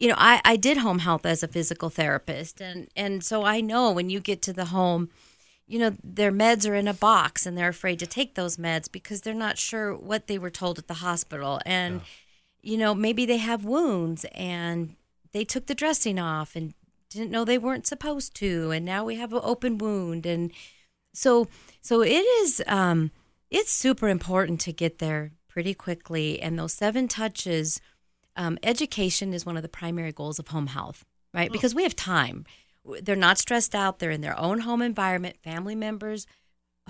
you 0.00 0.08
know, 0.08 0.16
I, 0.18 0.40
I 0.44 0.56
did 0.56 0.78
home 0.78 1.00
health 1.00 1.24
as 1.26 1.42
a 1.42 1.48
physical 1.48 1.90
therapist, 1.90 2.60
and 2.60 2.88
and 2.96 3.22
so 3.22 3.44
I 3.44 3.60
know 3.60 3.92
when 3.92 4.10
you 4.10 4.18
get 4.18 4.42
to 4.42 4.52
the 4.52 4.66
home, 4.66 5.10
you 5.66 5.78
know, 5.78 5.92
their 6.02 6.32
meds 6.32 6.68
are 6.68 6.74
in 6.74 6.88
a 6.88 6.94
box, 6.94 7.46
and 7.46 7.56
they're 7.56 7.68
afraid 7.68 7.98
to 8.00 8.06
take 8.06 8.34
those 8.34 8.56
meds 8.56 8.90
because 8.90 9.20
they're 9.20 9.34
not 9.34 9.58
sure 9.58 9.94
what 9.94 10.26
they 10.26 10.38
were 10.38 10.50
told 10.50 10.78
at 10.78 10.88
the 10.88 10.94
hospital, 10.94 11.60
and 11.66 11.96
Yeah. 11.96 12.00
you 12.72 12.76
know, 12.78 12.94
maybe 12.94 13.26
they 13.26 13.36
have 13.38 13.64
wounds 13.64 14.24
and 14.34 14.96
they 15.32 15.44
took 15.44 15.66
the 15.66 15.74
dressing 15.74 16.18
off 16.18 16.56
and 16.56 16.74
didn't 17.10 17.30
know 17.30 17.44
they 17.44 17.58
weren't 17.58 17.86
supposed 17.86 18.34
to, 18.36 18.70
and 18.70 18.84
now 18.84 19.04
we 19.04 19.16
have 19.16 19.32
an 19.34 19.40
open 19.42 19.78
wound, 19.78 20.24
and 20.26 20.50
so 21.12 21.46
so 21.82 22.02
it 22.02 22.24
is 22.40 22.62
um 22.66 23.10
it's 23.50 23.72
super 23.72 24.08
important 24.08 24.60
to 24.60 24.72
get 24.72 24.98
there 24.98 25.32
pretty 25.48 25.74
quickly 25.74 26.40
and 26.40 26.56
those 26.58 26.72
seven 26.72 27.08
touches 27.08 27.80
um, 28.36 28.58
education 28.62 29.34
is 29.34 29.44
one 29.44 29.56
of 29.56 29.62
the 29.62 29.68
primary 29.68 30.12
goals 30.12 30.38
of 30.38 30.48
home 30.48 30.68
health 30.68 31.04
right? 31.32 31.52
Because 31.52 31.74
we 31.74 31.82
have 31.82 31.96
time. 31.96 32.44
They're 33.02 33.16
not 33.16 33.38
stressed 33.38 33.74
out. 33.74 33.98
They're 33.98 34.10
in 34.10 34.20
their 34.20 34.38
own 34.38 34.60
home 34.60 34.82
environment. 34.82 35.36
Family 35.42 35.74
members 35.74 36.26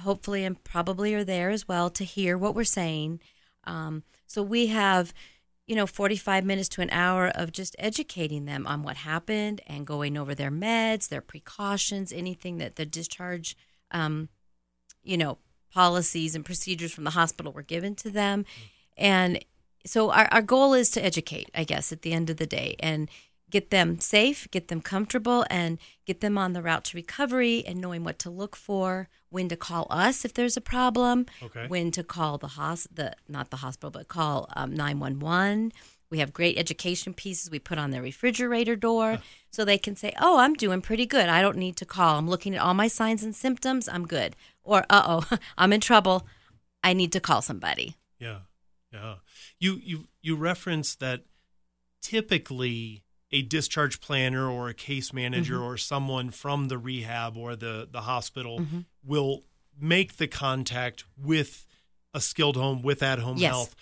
hopefully 0.00 0.44
and 0.44 0.62
probably 0.64 1.14
are 1.14 1.24
there 1.24 1.50
as 1.50 1.68
well 1.68 1.90
to 1.90 2.04
hear 2.04 2.38
what 2.38 2.54
we're 2.54 2.64
saying. 2.64 3.20
Um, 3.64 4.02
so 4.26 4.42
we 4.42 4.68
have 4.68 5.12
you 5.66 5.76
know 5.76 5.86
45 5.86 6.44
minutes 6.44 6.68
to 6.70 6.80
an 6.80 6.90
hour 6.90 7.28
of 7.28 7.52
just 7.52 7.76
educating 7.78 8.44
them 8.44 8.66
on 8.66 8.82
what 8.82 8.96
happened 8.96 9.60
and 9.66 9.86
going 9.86 10.16
over 10.16 10.34
their 10.34 10.50
meds 10.50 11.08
their 11.08 11.20
precautions 11.20 12.12
anything 12.12 12.58
that 12.58 12.74
the 12.74 12.86
discharge 12.86 13.56
um, 13.92 14.28
you 15.04 15.16
know 15.16 15.38
policies 15.72 16.34
and 16.34 16.44
procedures 16.44 16.92
from 16.92 17.04
the 17.04 17.10
hospital 17.10 17.52
were 17.52 17.62
given 17.62 17.94
to 17.96 18.10
them. 18.10 18.44
And 18.96 19.44
so 19.86 20.10
our, 20.10 20.26
our 20.30 20.42
goal 20.42 20.74
is 20.74 20.90
to 20.90 21.04
educate 21.04 21.50
i 21.54 21.64
guess 21.64 21.92
at 21.92 22.02
the 22.02 22.12
end 22.12 22.28
of 22.30 22.36
the 22.36 22.46
day 22.46 22.76
and 22.80 23.08
get 23.50 23.70
them 23.70 23.98
safe 23.98 24.48
get 24.50 24.68
them 24.68 24.80
comfortable 24.80 25.44
and 25.50 25.78
get 26.06 26.20
them 26.20 26.36
on 26.38 26.52
the 26.52 26.62
route 26.62 26.84
to 26.84 26.96
recovery 26.96 27.64
and 27.66 27.80
knowing 27.80 28.04
what 28.04 28.18
to 28.18 28.30
look 28.30 28.54
for 28.56 29.08
when 29.30 29.48
to 29.48 29.56
call 29.56 29.86
us 29.90 30.24
if 30.24 30.34
there's 30.34 30.56
a 30.56 30.60
problem 30.60 31.26
Okay. 31.42 31.66
when 31.68 31.90
to 31.92 32.02
call 32.04 32.38
the 32.38 32.48
hos 32.48 32.86
the 32.92 33.14
not 33.28 33.50
the 33.50 33.58
hospital 33.58 33.90
but 33.90 34.08
call 34.08 34.48
um, 34.54 34.74
911 34.74 35.72
we 36.10 36.18
have 36.18 36.32
great 36.32 36.58
education 36.58 37.14
pieces 37.14 37.50
we 37.50 37.58
put 37.60 37.78
on 37.78 37.90
their 37.90 38.02
refrigerator 38.02 38.74
door 38.76 39.20
so 39.50 39.64
they 39.64 39.78
can 39.78 39.94
say 39.96 40.12
oh 40.20 40.38
i'm 40.38 40.54
doing 40.54 40.80
pretty 40.82 41.06
good. 41.06 41.28
I 41.28 41.40
don't 41.40 41.56
need 41.56 41.76
to 41.76 41.84
call. 41.86 42.18
I'm 42.18 42.28
looking 42.28 42.54
at 42.56 42.60
all 42.60 42.74
my 42.74 42.88
signs 42.88 43.22
and 43.22 43.34
symptoms. 43.34 43.88
I'm 43.88 44.06
good. 44.06 44.34
Or 44.64 44.84
uh-oh 44.90 45.24
i'm 45.58 45.72
in 45.72 45.80
trouble. 45.80 46.26
I 46.82 46.94
need 46.94 47.12
to 47.12 47.20
call 47.20 47.42
somebody. 47.42 47.96
Yeah, 48.18 48.38
yeah. 48.92 49.16
You 49.60 49.78
you 49.82 50.08
you 50.22 50.34
reference 50.36 50.94
that 50.96 51.24
typically 52.02 53.02
a 53.32 53.42
discharge 53.42 54.00
planner 54.00 54.48
or 54.50 54.68
a 54.68 54.74
case 54.74 55.12
manager 55.12 55.54
Mm-hmm. 55.56 55.62
or 55.64 55.76
someone 55.76 56.30
from 56.30 56.68
the 56.68 56.78
rehab 56.78 57.36
or 57.36 57.54
the 57.56 57.86
the 57.90 58.02
hospital 58.02 58.64
will 59.04 59.44
make 59.78 60.16
the 60.16 60.26
contact 60.26 61.04
with 61.16 61.66
a 62.12 62.20
skilled 62.20 62.56
home 62.56 62.82
with 62.82 63.02
at 63.02 63.18
home 63.20 63.36
Yes. 63.38 63.50
health. 63.50 63.76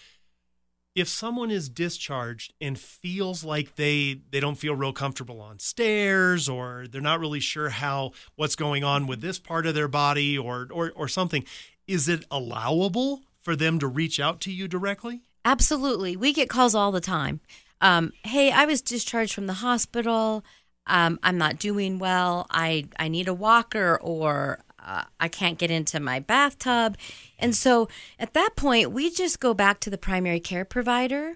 If 0.94 1.08
someone 1.08 1.50
is 1.52 1.68
discharged 1.68 2.52
and 2.60 2.78
feels 2.78 3.44
like 3.44 3.76
they 3.76 4.20
they 4.30 4.40
don't 4.40 4.56
feel 4.58 4.74
real 4.74 4.92
comfortable 4.92 5.40
on 5.40 5.58
stairs 5.60 6.48
or 6.48 6.86
they're 6.90 7.00
not 7.00 7.20
really 7.20 7.40
sure 7.40 7.68
how 7.70 8.12
what's 8.34 8.56
going 8.56 8.82
on 8.84 9.06
with 9.06 9.20
this 9.20 9.38
part 9.38 9.64
of 9.64 9.74
their 9.74 9.88
body 9.88 10.36
or 10.36 10.66
or 10.72 10.92
or 10.94 11.06
something, 11.08 11.44
is 11.86 12.08
it 12.08 12.24
allowable 12.30 13.22
for 13.40 13.54
them 13.56 13.78
to 13.78 13.86
reach 13.86 14.18
out 14.20 14.40
to 14.42 14.52
you 14.52 14.66
directly? 14.68 15.22
Absolutely. 15.44 16.16
We 16.16 16.32
get 16.32 16.48
calls 16.48 16.74
all 16.74 16.92
the 16.92 17.00
time. 17.00 17.40
Um, 17.80 18.12
hey, 18.24 18.50
I 18.50 18.64
was 18.64 18.82
discharged 18.82 19.34
from 19.34 19.46
the 19.46 19.54
hospital. 19.54 20.44
Um, 20.86 21.18
I'm 21.22 21.38
not 21.38 21.58
doing 21.58 21.98
well. 21.98 22.46
I, 22.50 22.86
I 22.98 23.08
need 23.08 23.28
a 23.28 23.34
walker 23.34 23.98
or 24.02 24.64
uh, 24.84 25.04
I 25.20 25.28
can't 25.28 25.58
get 25.58 25.70
into 25.70 26.00
my 26.00 26.18
bathtub. 26.18 26.96
And 27.38 27.54
so 27.54 27.88
at 28.18 28.32
that 28.34 28.50
point, 28.56 28.90
we 28.90 29.10
just 29.10 29.38
go 29.38 29.54
back 29.54 29.80
to 29.80 29.90
the 29.90 29.98
primary 29.98 30.40
care 30.40 30.64
provider, 30.64 31.34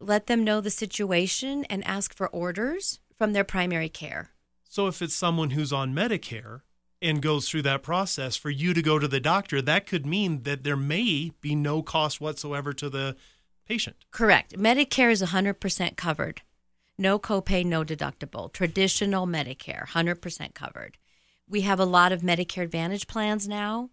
let 0.00 0.26
them 0.26 0.44
know 0.44 0.60
the 0.60 0.70
situation, 0.70 1.64
and 1.66 1.84
ask 1.86 2.14
for 2.14 2.28
orders 2.28 3.00
from 3.16 3.32
their 3.32 3.44
primary 3.44 3.88
care. 3.88 4.30
So 4.68 4.86
if 4.86 5.02
it's 5.02 5.14
someone 5.14 5.50
who's 5.50 5.72
on 5.72 5.94
Medicare 5.94 6.60
and 7.02 7.20
goes 7.20 7.48
through 7.48 7.62
that 7.62 7.82
process 7.82 8.36
for 8.36 8.50
you 8.50 8.72
to 8.72 8.80
go 8.80 8.98
to 8.98 9.08
the 9.08 9.20
doctor, 9.20 9.60
that 9.60 9.86
could 9.86 10.06
mean 10.06 10.44
that 10.44 10.62
there 10.62 10.76
may 10.76 11.32
be 11.40 11.54
no 11.54 11.82
cost 11.82 12.20
whatsoever 12.20 12.72
to 12.72 12.88
the 12.88 13.16
patient. 13.72 13.96
Correct. 14.10 14.58
Medicare 14.58 15.10
is 15.10 15.22
100% 15.22 15.96
covered. 15.96 16.42
No 16.98 17.18
copay, 17.18 17.64
no 17.64 17.82
deductible. 17.84 18.52
Traditional 18.52 19.26
Medicare, 19.26 19.86
100% 19.88 20.52
covered. 20.52 20.98
We 21.48 21.62
have 21.62 21.80
a 21.80 21.86
lot 21.86 22.12
of 22.12 22.20
Medicare 22.20 22.64
Advantage 22.64 23.06
plans 23.06 23.48
now. 23.48 23.88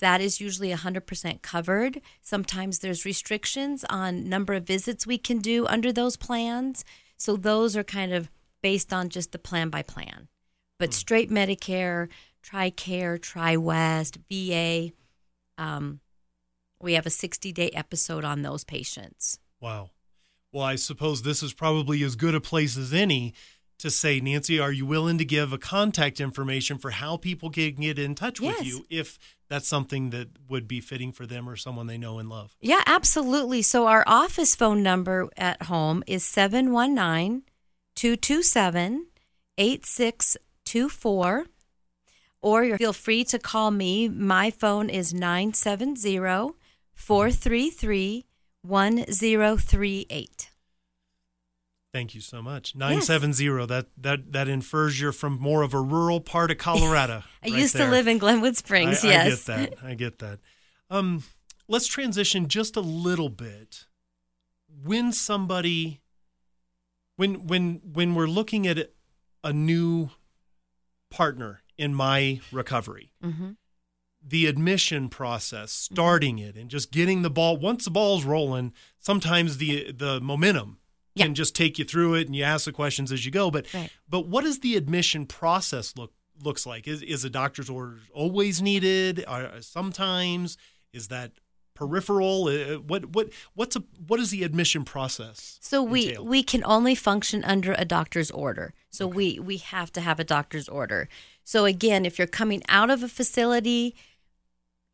That 0.00 0.20
is 0.20 0.40
usually 0.40 0.72
100% 0.72 1.42
covered. 1.42 2.00
Sometimes 2.22 2.80
there's 2.80 3.04
restrictions 3.04 3.84
on 3.88 4.28
number 4.28 4.54
of 4.54 4.64
visits 4.64 5.06
we 5.06 5.16
can 5.16 5.38
do 5.38 5.64
under 5.66 5.92
those 5.92 6.16
plans. 6.16 6.84
So 7.16 7.36
those 7.36 7.76
are 7.76 7.84
kind 7.84 8.12
of 8.12 8.28
based 8.62 8.92
on 8.92 9.10
just 9.10 9.30
the 9.30 9.38
plan 9.38 9.68
by 9.70 9.82
plan. 9.82 10.26
But 10.80 10.92
straight 10.92 11.30
Medicare, 11.30 12.08
TRICARE, 12.42 13.20
TriWest, 13.20 14.18
VA, 14.28 14.92
um, 15.56 16.00
we 16.80 16.94
have 16.94 17.06
a 17.06 17.10
60 17.10 17.52
day 17.52 17.70
episode 17.70 18.24
on 18.24 18.42
those 18.42 18.64
patients. 18.64 19.38
Wow. 19.60 19.90
Well, 20.52 20.64
I 20.64 20.76
suppose 20.76 21.22
this 21.22 21.42
is 21.42 21.52
probably 21.52 22.02
as 22.02 22.16
good 22.16 22.34
a 22.34 22.40
place 22.40 22.76
as 22.76 22.92
any 22.92 23.34
to 23.78 23.90
say, 23.90 24.20
Nancy, 24.20 24.60
are 24.60 24.72
you 24.72 24.84
willing 24.84 25.16
to 25.18 25.24
give 25.24 25.52
a 25.52 25.58
contact 25.58 26.20
information 26.20 26.76
for 26.76 26.90
how 26.90 27.16
people 27.16 27.50
can 27.50 27.76
get 27.76 27.98
in 27.98 28.14
touch 28.14 28.40
with 28.40 28.62
you 28.64 28.84
if 28.90 29.18
that's 29.48 29.66
something 29.66 30.10
that 30.10 30.28
would 30.48 30.68
be 30.68 30.80
fitting 30.80 31.12
for 31.12 31.24
them 31.24 31.48
or 31.48 31.56
someone 31.56 31.86
they 31.86 31.96
know 31.96 32.18
and 32.18 32.28
love? 32.28 32.56
Yeah, 32.60 32.82
absolutely. 32.86 33.62
So 33.62 33.86
our 33.86 34.04
office 34.06 34.54
phone 34.54 34.82
number 34.82 35.28
at 35.36 35.62
home 35.62 36.04
is 36.06 36.24
719 36.24 37.42
227 37.94 39.06
8624. 39.56 41.46
Or 42.42 42.64
you 42.64 42.76
feel 42.76 42.92
free 42.92 43.24
to 43.24 43.38
call 43.38 43.70
me. 43.70 44.08
My 44.08 44.50
phone 44.50 44.88
is 44.90 45.12
970 45.12 46.18
433 47.00 48.26
1038. 48.62 50.50
Thank 51.92 52.14
you 52.14 52.20
so 52.20 52.40
much. 52.40 52.76
970 52.76 53.66
that 53.66 53.86
that 53.98 54.32
that 54.32 54.46
infers 54.48 55.00
you're 55.00 55.10
from 55.10 55.38
more 55.40 55.62
of 55.62 55.74
a 55.74 55.80
rural 55.80 56.20
part 56.20 56.50
of 56.52 56.58
Colorado. 56.58 57.24
I 57.42 57.48
right 57.50 57.58
used 57.58 57.74
there. 57.74 57.86
to 57.86 57.90
live 57.90 58.06
in 58.06 58.18
Glenwood 58.18 58.56
Springs, 58.56 59.04
I, 59.04 59.08
yes. 59.08 59.48
I 59.48 59.56
get 59.56 59.70
that. 59.80 59.84
I 59.84 59.94
get 59.94 60.18
that. 60.20 60.38
Um, 60.88 61.24
let's 61.66 61.88
transition 61.88 62.46
just 62.46 62.76
a 62.76 62.80
little 62.80 63.28
bit. 63.28 63.86
When 64.84 65.12
somebody, 65.12 66.00
when 67.16 67.46
when 67.48 67.80
when 67.92 68.14
we're 68.14 68.28
looking 68.28 68.68
at 68.68 68.92
a 69.42 69.52
new 69.52 70.10
partner 71.10 71.62
in 71.76 71.92
my 71.92 72.40
recovery, 72.52 73.10
Mhm. 73.24 73.56
The 74.26 74.46
admission 74.46 75.08
process, 75.08 75.72
starting 75.72 76.38
it, 76.38 76.56
and 76.56 76.70
just 76.70 76.90
getting 76.92 77.22
the 77.22 77.30
ball. 77.30 77.56
Once 77.56 77.84
the 77.84 77.90
ball's 77.90 78.24
rolling, 78.24 78.72
sometimes 78.98 79.56
the 79.58 79.92
the 79.92 80.20
momentum 80.20 80.78
Yeah. 81.14 81.24
can 81.26 81.34
just 81.34 81.54
take 81.54 81.78
you 81.78 81.84
through 81.84 82.14
it, 82.14 82.26
and 82.26 82.36
you 82.36 82.42
ask 82.44 82.64
the 82.66 82.72
questions 82.72 83.10
as 83.12 83.24
you 83.24 83.30
go. 83.32 83.50
But 83.50 83.66
Right. 83.72 83.90
but 84.08 84.26
what 84.28 84.44
does 84.44 84.60
the 84.60 84.76
admission 84.76 85.26
process 85.26 85.94
look 85.96 86.12
looks 86.42 86.66
like? 86.66 86.86
Is 86.86 87.02
is 87.02 87.24
a 87.24 87.30
doctor's 87.30 87.70
order 87.70 87.98
always 88.12 88.60
needed? 88.62 89.24
Are, 89.26 89.60
sometimes 89.62 90.56
is 90.92 91.08
that 91.08 91.32
peripheral? 91.74 92.44
Uh, 92.48 92.78
What 92.78 93.06
what 93.14 93.30
what's 93.54 93.74
a 93.76 93.82
what 94.06 94.20
is 94.20 94.30
the 94.30 94.42
admission 94.44 94.84
process? 94.84 95.58
So 95.62 95.82
we 95.82 96.08
entail? 96.08 96.26
we 96.26 96.42
can 96.42 96.62
only 96.64 96.94
function 96.94 97.42
under 97.44 97.72
a 97.78 97.84
doctor's 97.86 98.30
order. 98.30 98.74
So 98.90 99.06
we 99.06 99.38
we 99.38 99.56
have 99.58 99.90
to 99.92 100.00
have 100.02 100.20
a 100.20 100.24
doctor's 100.24 100.68
order. 100.68 101.08
So 101.42 101.64
again, 101.64 102.04
if 102.06 102.18
you're 102.18 102.26
coming 102.28 102.62
out 102.68 102.90
of 102.90 103.02
a 103.02 103.08
facility 103.08 103.94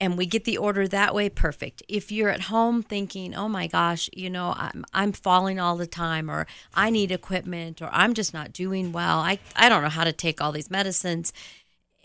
and 0.00 0.18
we 0.18 0.26
get 0.26 0.44
the 0.44 0.58
order 0.58 0.86
that 0.86 1.14
way, 1.14 1.28
perfect. 1.28 1.82
If 1.88 2.12
you're 2.12 2.28
at 2.28 2.42
home 2.42 2.82
thinking, 2.82 3.34
"Oh 3.34 3.48
my 3.48 3.66
gosh, 3.66 4.10
you 4.12 4.30
know, 4.30 4.54
I'm 4.56 4.84
I'm 4.92 5.12
falling 5.12 5.58
all 5.58 5.76
the 5.76 5.86
time 5.86 6.30
or 6.30 6.46
I 6.74 6.90
need 6.90 7.10
equipment 7.10 7.80
or 7.80 7.88
I'm 7.92 8.14
just 8.14 8.34
not 8.34 8.52
doing 8.52 8.92
well. 8.92 9.18
I 9.18 9.38
I 9.54 9.68
don't 9.68 9.82
know 9.82 9.88
how 9.88 10.04
to 10.04 10.12
take 10.12 10.40
all 10.40 10.52
these 10.52 10.70
medicines." 10.70 11.32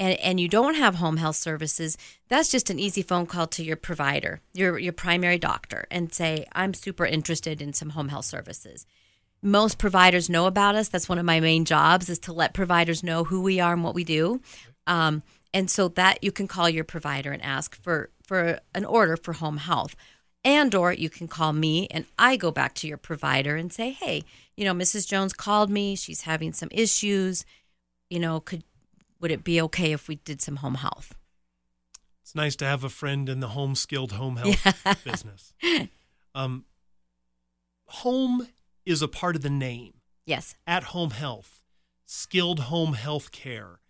and, 0.02 0.20
and 0.20 0.40
you 0.40 0.48
don't 0.48 0.74
have 0.74 0.96
home 0.96 1.18
health 1.18 1.36
services, 1.36 1.96
that's 2.28 2.50
just 2.50 2.72
an 2.72 2.80
easy 2.80 3.04
phone 3.04 3.28
call 3.28 3.46
to 3.46 3.64
your 3.64 3.76
provider, 3.76 4.42
your 4.52 4.80
your 4.80 4.94
primary 4.94 5.38
doctor, 5.38 5.86
and 5.92 6.12
say, 6.12 6.48
I'm 6.54 6.74
super 6.74 7.06
interested 7.06 7.62
in 7.62 7.74
some 7.74 7.92
home 7.92 8.10
health 8.10 8.26
services. 8.26 8.88
Most 9.44 9.78
providers 9.78 10.28
know 10.28 10.48
about 10.48 10.74
us. 10.74 10.90
That's 10.90 11.08
one 11.08 11.20
of 11.20 11.26
my 11.26 11.40
main 11.40 11.66
jobs 11.66 12.10
is 12.10 12.18
to 12.20 12.34
let 12.34 12.56
providers 12.56 13.04
know 13.04 13.26
who 13.26 13.42
we 13.42 13.60
are 13.60 13.74
and 13.74 13.84
what 13.84 13.94
we 13.94 14.04
do. 14.04 14.42
Um, 14.88 15.22
and 15.54 15.70
so 15.70 15.88
that 15.90 16.24
you 16.24 16.32
can 16.32 16.48
call 16.48 16.70
your 16.70 16.84
provider 16.84 17.32
and 17.32 17.42
ask 17.42 17.76
for 17.76 18.10
for 18.24 18.60
an 18.74 18.86
order 18.86 19.18
for 19.18 19.34
home 19.34 19.58
health. 19.58 19.96
And 20.44 20.74
or 20.74 20.92
you 20.92 21.10
can 21.10 21.28
call 21.28 21.54
me 21.54 21.88
and 21.92 22.06
I 22.18 22.36
go 22.36 22.50
back 22.50 22.74
to 22.76 22.88
your 22.88 22.98
provider 22.98 23.56
and 23.56 23.72
say, 23.72 23.92
"Hey, 23.92 24.24
you 24.56 24.66
know, 24.66 24.74
Mrs. 24.74 25.08
Jones 25.08 25.34
called 25.34 25.70
me. 25.70 25.96
She's 25.96 26.22
having 26.22 26.54
some 26.54 26.70
issues. 26.72 27.46
You 28.10 28.20
know, 28.20 28.40
could 28.40 28.64
would 29.20 29.32
it 29.32 29.44
be 29.44 29.62
okay 29.62 29.92
if 29.92 30.08
we 30.08 30.16
did 30.16 30.42
some 30.42 30.58
home 30.58 30.76
health?" 30.76 31.16
It's 32.24 32.34
nice 32.34 32.56
to 32.58 32.66
have 32.66 32.84
a 32.86 32.90
friend 32.90 33.28
in 33.28 33.42
the 33.42 33.50
home 33.50 33.76
skilled 33.76 34.14
home 34.14 34.38
health 34.38 34.66
yeah. 34.86 34.94
business. 35.04 35.54
Um, 36.34 36.64
home 37.88 38.48
is 38.86 39.02
a 39.02 39.08
part 39.10 39.36
of 39.36 39.42
the 39.42 39.50
name. 39.50 39.96
Yes. 40.26 40.56
At 40.66 40.84
home 40.84 41.12
health, 41.12 41.62
skilled 42.06 42.62
home 42.62 42.94
health 42.94 43.32
care. 43.34 43.81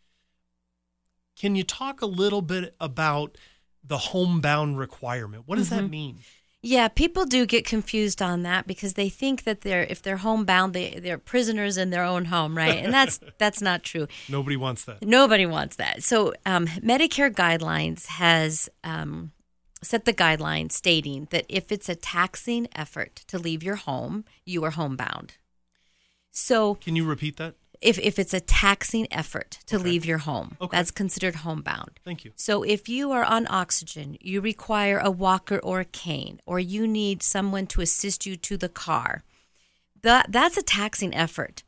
Can 1.41 1.55
you 1.55 1.63
talk 1.63 2.03
a 2.03 2.05
little 2.05 2.43
bit 2.43 2.75
about 2.79 3.35
the 3.83 3.97
homebound 3.97 4.77
requirement? 4.77 5.45
What 5.47 5.55
does 5.55 5.71
mm-hmm. 5.71 5.85
that 5.85 5.89
mean? 5.89 6.19
Yeah, 6.61 6.87
people 6.87 7.25
do 7.25 7.47
get 7.47 7.65
confused 7.65 8.21
on 8.21 8.43
that 8.43 8.67
because 8.67 8.93
they 8.93 9.09
think 9.09 9.45
that 9.45 9.61
they're 9.61 9.81
if 9.81 10.03
they're 10.03 10.17
homebound, 10.17 10.75
they 10.75 10.99
they're 11.01 11.17
prisoners 11.17 11.77
in 11.77 11.89
their 11.89 12.03
own 12.03 12.25
home, 12.25 12.55
right? 12.55 12.77
And 12.77 12.93
that's 12.93 13.19
that's 13.39 13.59
not 13.59 13.81
true. 13.81 14.07
Nobody 14.29 14.55
wants 14.55 14.85
that. 14.85 15.01
Nobody 15.01 15.47
wants 15.47 15.77
that. 15.77 16.03
So 16.03 16.33
um, 16.45 16.67
Medicare 16.67 17.33
guidelines 17.33 18.05
has 18.05 18.69
um, 18.83 19.31
set 19.81 20.05
the 20.05 20.13
guidelines 20.13 20.73
stating 20.73 21.27
that 21.31 21.47
if 21.49 21.71
it's 21.71 21.89
a 21.89 21.95
taxing 21.95 22.67
effort 22.75 23.15
to 23.29 23.39
leave 23.39 23.63
your 23.63 23.77
home, 23.77 24.25
you 24.45 24.63
are 24.63 24.71
homebound. 24.71 25.37
So 26.29 26.75
can 26.75 26.95
you 26.95 27.03
repeat 27.03 27.37
that? 27.37 27.55
If, 27.81 27.97
if 27.97 28.19
it's 28.19 28.33
a 28.33 28.39
taxing 28.39 29.07
effort 29.11 29.59
to 29.65 29.77
okay. 29.77 29.83
leave 29.83 30.05
your 30.05 30.19
home, 30.19 30.55
okay. 30.61 30.77
that's 30.77 30.91
considered 30.91 31.35
homebound. 31.37 31.99
Thank 32.05 32.23
you. 32.23 32.31
So 32.35 32.63
if 32.63 32.87
you 32.87 33.11
are 33.11 33.23
on 33.23 33.47
oxygen, 33.49 34.17
you 34.21 34.39
require 34.39 34.99
a 34.99 35.09
walker 35.09 35.57
or 35.57 35.79
a 35.79 35.85
cane, 35.85 36.39
or 36.45 36.59
you 36.59 36.87
need 36.87 37.23
someone 37.23 37.67
to 37.67 37.81
assist 37.81 38.25
you 38.25 38.35
to 38.37 38.55
the 38.55 38.69
car, 38.69 39.23
that, 40.03 40.31
that's 40.31 40.57
a 40.57 40.63
taxing 40.63 41.13
effort. 41.15 41.63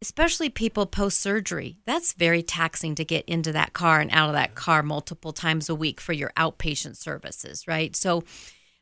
Especially 0.00 0.48
people 0.48 0.86
post 0.86 1.18
surgery, 1.18 1.78
that's 1.84 2.12
very 2.12 2.40
taxing 2.40 2.94
to 2.94 3.04
get 3.04 3.24
into 3.24 3.50
that 3.50 3.72
car 3.72 3.98
and 3.98 4.12
out 4.12 4.28
of 4.28 4.34
that 4.34 4.54
car 4.54 4.80
multiple 4.80 5.32
times 5.32 5.68
a 5.68 5.74
week 5.74 6.00
for 6.00 6.12
your 6.12 6.30
outpatient 6.36 6.96
services, 6.96 7.66
right? 7.66 7.96
So, 7.96 8.22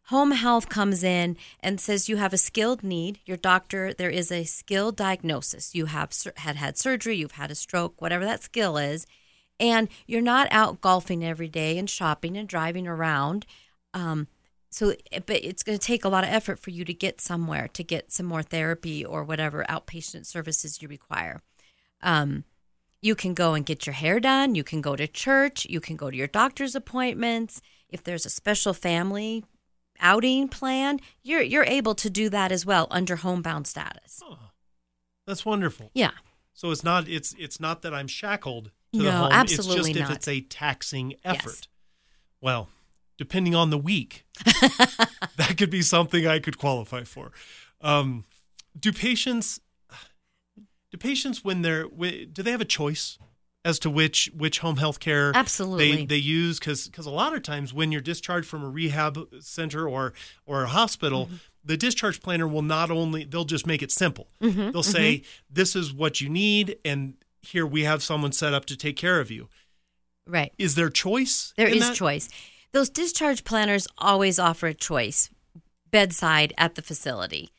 Home 0.06 0.30
health 0.30 0.68
comes 0.68 1.02
in 1.02 1.36
and 1.58 1.80
says 1.80 2.08
you 2.08 2.16
have 2.16 2.32
a 2.32 2.38
skilled 2.38 2.84
need. 2.84 3.18
Your 3.26 3.36
doctor, 3.36 3.92
there 3.92 4.10
is 4.10 4.30
a 4.30 4.44
skill 4.44 4.92
diagnosis. 4.92 5.74
You 5.74 5.86
have 5.86 6.12
had 6.36 6.54
had 6.54 6.78
surgery, 6.78 7.16
you've 7.16 7.32
had 7.32 7.50
a 7.50 7.56
stroke, 7.56 8.00
whatever 8.00 8.24
that 8.24 8.42
skill 8.42 8.76
is, 8.76 9.04
and 9.58 9.88
you're 10.06 10.20
not 10.20 10.46
out 10.52 10.80
golfing 10.80 11.24
every 11.24 11.48
day 11.48 11.76
and 11.76 11.90
shopping 11.90 12.36
and 12.36 12.48
driving 12.48 12.86
around. 12.86 13.46
Um, 13.94 14.28
so, 14.70 14.94
but 15.26 15.44
it's 15.44 15.64
going 15.64 15.76
to 15.76 15.84
take 15.84 16.04
a 16.04 16.08
lot 16.08 16.22
of 16.22 16.30
effort 16.30 16.60
for 16.60 16.70
you 16.70 16.84
to 16.84 16.94
get 16.94 17.20
somewhere 17.20 17.66
to 17.68 17.82
get 17.82 18.12
some 18.12 18.26
more 18.26 18.44
therapy 18.44 19.04
or 19.04 19.24
whatever 19.24 19.64
outpatient 19.68 20.26
services 20.26 20.80
you 20.80 20.86
require. 20.86 21.40
Um, 22.00 22.44
you 23.02 23.16
can 23.16 23.34
go 23.34 23.54
and 23.54 23.66
get 23.66 23.86
your 23.86 23.94
hair 23.94 24.20
done. 24.20 24.54
You 24.54 24.62
can 24.62 24.80
go 24.80 24.94
to 24.94 25.08
church. 25.08 25.66
You 25.68 25.80
can 25.80 25.96
go 25.96 26.12
to 26.12 26.16
your 26.16 26.26
doctor's 26.28 26.76
appointments. 26.76 27.60
If 27.88 28.04
there's 28.04 28.26
a 28.26 28.30
special 28.30 28.72
family 28.72 29.44
outing 30.00 30.48
plan, 30.48 31.00
you're 31.22 31.42
you're 31.42 31.64
able 31.64 31.94
to 31.96 32.10
do 32.10 32.28
that 32.30 32.52
as 32.52 32.64
well 32.66 32.86
under 32.90 33.16
homebound 33.16 33.66
status. 33.66 34.22
Oh, 34.24 34.38
that's 35.26 35.44
wonderful. 35.44 35.90
Yeah. 35.94 36.12
So 36.54 36.70
it's 36.70 36.84
not 36.84 37.08
it's 37.08 37.34
it's 37.38 37.60
not 37.60 37.82
that 37.82 37.92
I'm 37.92 38.06
shackled 38.06 38.70
to 38.92 38.98
no, 38.98 39.04
the 39.04 39.12
home. 39.12 39.32
absolutely 39.32 39.90
it's 39.90 39.98
just 39.98 40.00
not. 40.00 40.10
if 40.10 40.16
it's 40.16 40.28
a 40.28 40.40
taxing 40.40 41.14
effort. 41.24 41.44
Yes. 41.44 41.68
Well, 42.40 42.68
depending 43.18 43.54
on 43.54 43.70
the 43.70 43.78
week, 43.78 44.24
that 44.44 45.54
could 45.58 45.70
be 45.70 45.82
something 45.82 46.26
I 46.26 46.38
could 46.38 46.58
qualify 46.58 47.04
for. 47.04 47.32
Um, 47.80 48.24
do 48.78 48.92
patients 48.92 49.60
do 50.90 50.98
patients 50.98 51.44
when 51.44 51.62
they're 51.62 51.84
do 51.84 52.42
they 52.42 52.50
have 52.50 52.60
a 52.60 52.66
choice 52.66 53.18
as 53.66 53.80
to 53.80 53.90
which 53.90 54.30
which 54.34 54.60
home 54.60 54.76
health 54.76 55.00
care 55.00 55.32
absolutely 55.34 55.96
they, 55.96 56.06
they 56.06 56.16
use 56.16 56.58
because 56.58 56.86
because 56.86 57.04
a 57.04 57.10
lot 57.10 57.34
of 57.34 57.42
times 57.42 57.74
when 57.74 57.90
you're 57.90 58.00
discharged 58.00 58.46
from 58.46 58.62
a 58.62 58.68
rehab 58.68 59.18
center 59.40 59.88
or 59.88 60.14
or 60.46 60.62
a 60.62 60.68
hospital 60.68 61.26
mm-hmm. 61.26 61.34
the 61.64 61.76
discharge 61.76 62.22
planner 62.22 62.46
will 62.46 62.62
not 62.62 62.90
only 62.90 63.24
they'll 63.24 63.44
just 63.44 63.66
make 63.66 63.82
it 63.82 63.90
simple 63.90 64.28
mm-hmm. 64.40 64.70
they'll 64.70 64.84
say 64.84 65.16
mm-hmm. 65.16 65.26
this 65.50 65.74
is 65.74 65.92
what 65.92 66.20
you 66.20 66.28
need 66.28 66.78
and 66.84 67.14
here 67.42 67.66
we 67.66 67.82
have 67.82 68.02
someone 68.02 68.30
set 68.30 68.54
up 68.54 68.64
to 68.66 68.76
take 68.76 68.96
care 68.96 69.18
of 69.20 69.30
you 69.32 69.48
right 70.28 70.52
is 70.58 70.76
there 70.76 70.88
choice 70.88 71.52
There 71.56 71.68
is 71.68 71.80
that? 71.80 71.96
choice 71.96 72.28
those 72.70 72.88
discharge 72.88 73.42
planners 73.42 73.88
always 73.98 74.38
offer 74.38 74.68
a 74.68 74.74
choice 74.74 75.28
bedside 75.90 76.54
at 76.56 76.76
the 76.76 76.82
facility 76.82 77.50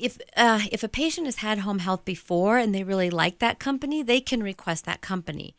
if 0.00 0.18
uh, 0.36 0.60
if 0.72 0.82
a 0.82 0.88
patient 0.88 1.26
has 1.26 1.36
had 1.36 1.60
home 1.60 1.80
health 1.80 2.04
before 2.04 2.58
and 2.58 2.74
they 2.74 2.84
really 2.84 3.10
like 3.10 3.38
that 3.38 3.58
company, 3.58 4.02
they 4.02 4.20
can 4.20 4.42
request 4.42 4.84
that 4.84 5.00
company. 5.00 5.54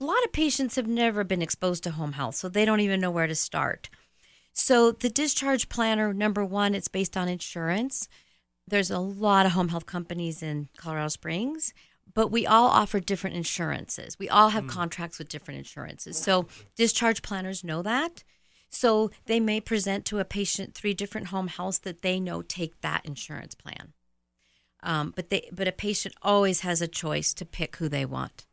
A 0.00 0.04
lot 0.04 0.24
of 0.24 0.32
patients 0.32 0.76
have 0.76 0.86
never 0.86 1.24
been 1.24 1.42
exposed 1.42 1.82
to 1.84 1.90
home 1.90 2.12
health, 2.12 2.34
so 2.36 2.48
they 2.48 2.64
don't 2.64 2.80
even 2.80 3.00
know 3.00 3.10
where 3.10 3.26
to 3.26 3.34
start. 3.34 3.90
So 4.52 4.92
the 4.92 5.10
discharge 5.10 5.68
planner, 5.68 6.12
number 6.12 6.44
one, 6.44 6.74
it's 6.74 6.88
based 6.88 7.16
on 7.16 7.28
insurance. 7.28 8.08
There's 8.66 8.90
a 8.90 8.98
lot 8.98 9.46
of 9.46 9.52
home 9.52 9.68
health 9.68 9.86
companies 9.86 10.42
in 10.42 10.68
Colorado 10.76 11.08
Springs, 11.08 11.74
but 12.14 12.28
we 12.28 12.46
all 12.46 12.68
offer 12.68 13.00
different 13.00 13.36
insurances. 13.36 14.18
We 14.18 14.28
all 14.28 14.50
have 14.50 14.64
mm. 14.64 14.70
contracts 14.70 15.18
with 15.18 15.28
different 15.28 15.58
insurances. 15.58 16.16
So 16.16 16.46
discharge 16.76 17.22
planners 17.22 17.64
know 17.64 17.82
that. 17.82 18.24
So 18.70 19.10
they 19.26 19.40
may 19.40 19.60
present 19.60 20.04
to 20.06 20.20
a 20.20 20.24
patient 20.24 20.74
three 20.74 20.94
different 20.94 21.28
home 21.28 21.48
healths 21.48 21.78
that 21.78 22.02
they 22.02 22.20
know 22.20 22.40
take 22.40 22.80
that 22.80 23.04
insurance 23.04 23.54
plan. 23.54 23.92
Um, 24.82 25.12
but 25.14 25.28
they 25.28 25.48
but 25.52 25.68
a 25.68 25.72
patient 25.72 26.14
always 26.22 26.60
has 26.60 26.80
a 26.80 26.88
choice 26.88 27.34
to 27.34 27.44
pick 27.44 27.76
who 27.76 27.88
they 27.88 28.06
want. 28.06 28.46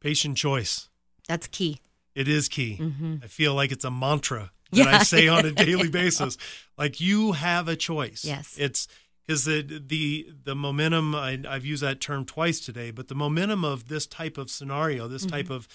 Patient 0.00 0.36
choice. 0.36 0.88
That's 1.28 1.46
key. 1.46 1.80
It 2.14 2.26
is 2.26 2.48
key. 2.48 2.78
Mm-hmm. 2.80 3.16
I 3.22 3.26
feel 3.26 3.54
like 3.54 3.70
it's 3.70 3.84
a 3.84 3.90
mantra 3.90 4.50
that 4.72 4.78
yeah. 4.78 4.98
I 4.98 5.02
say 5.02 5.28
on 5.28 5.44
a 5.44 5.52
daily 5.66 5.88
basis. 5.88 6.36
Like 6.76 7.00
you 7.00 7.32
have 7.32 7.68
a 7.68 7.76
choice. 7.76 8.24
Yes. 8.24 8.56
It's 8.58 8.88
because 9.26 9.44
the 9.44 9.62
the 9.62 10.28
the 10.44 10.56
momentum 10.56 11.14
I, 11.14 11.38
have 11.44 11.64
used 11.64 11.82
that 11.82 12.00
term 12.00 12.24
twice 12.24 12.58
today, 12.58 12.90
but 12.90 13.08
the 13.08 13.14
momentum 13.14 13.64
of 13.64 13.88
this 13.88 14.06
type 14.06 14.38
of 14.38 14.50
scenario, 14.50 15.06
this 15.06 15.22
mm-hmm. 15.22 15.36
type 15.36 15.50
of 15.50 15.68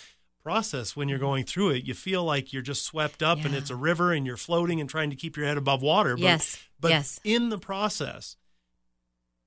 process 0.46 0.96
when 0.96 1.10
you're 1.10 1.18
going 1.18 1.44
through 1.44 1.72
it. 1.72 1.86
You 1.86 1.96
feel 1.96 2.24
like 2.24 2.54
you're 2.54 2.62
just 2.62 2.86
swept 2.86 3.24
up 3.24 3.40
yeah. 3.40 3.48
and 3.48 3.56
it's 3.56 3.72
a 3.72 3.76
river 3.76 4.14
and 4.14 4.28
you're 4.28 4.38
floating 4.38 4.80
and 4.80 4.88
trying 4.88 5.10
to 5.10 5.16
keep 5.16 5.36
your 5.36 5.48
head 5.48 5.58
above 5.58 5.82
water. 5.82 6.16
But, 6.16 6.22
yes. 6.22 6.64
But 6.80 6.92
yes. 6.92 7.20
in 7.24 7.50
the 7.50 7.58
process, 7.58 8.38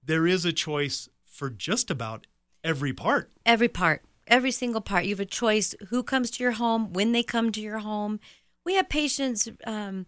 there 0.04 0.26
is 0.26 0.44
a 0.44 0.52
choice 0.52 1.08
for 1.24 1.50
just 1.50 1.88
about 1.88 2.26
every 2.64 2.92
part. 2.92 3.30
Every 3.46 3.68
part. 3.68 4.02
Every 4.26 4.50
single 4.50 4.80
part. 4.80 5.04
You 5.04 5.10
have 5.10 5.20
a 5.20 5.24
choice 5.24 5.72
who 5.88 6.02
comes 6.02 6.32
to 6.32 6.42
your 6.42 6.52
home, 6.52 6.92
when 6.92 7.12
they 7.12 7.22
come 7.22 7.52
to 7.52 7.60
your 7.60 7.78
home. 7.78 8.18
We 8.64 8.74
have 8.74 8.88
patients 8.88 9.48
um, 9.64 10.06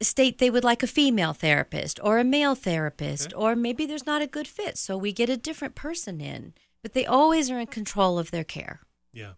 state 0.00 0.38
they 0.38 0.48
would 0.48 0.64
like 0.64 0.82
a 0.82 0.86
female 0.86 1.34
therapist 1.34 2.00
or 2.02 2.18
a 2.18 2.24
male 2.24 2.54
therapist, 2.54 3.34
okay. 3.34 3.36
or 3.36 3.54
maybe 3.54 3.84
there's 3.84 4.06
not 4.06 4.22
a 4.22 4.26
good 4.26 4.48
fit. 4.48 4.78
So 4.78 4.96
we 4.96 5.12
get 5.12 5.28
a 5.28 5.36
different 5.36 5.74
person 5.74 6.22
in, 6.22 6.54
but 6.82 6.94
they 6.94 7.04
always 7.04 7.50
are 7.50 7.60
in 7.60 7.66
control 7.66 8.18
of 8.18 8.30
their 8.30 8.44
care. 8.44 8.80
Yeah. 9.12 9.32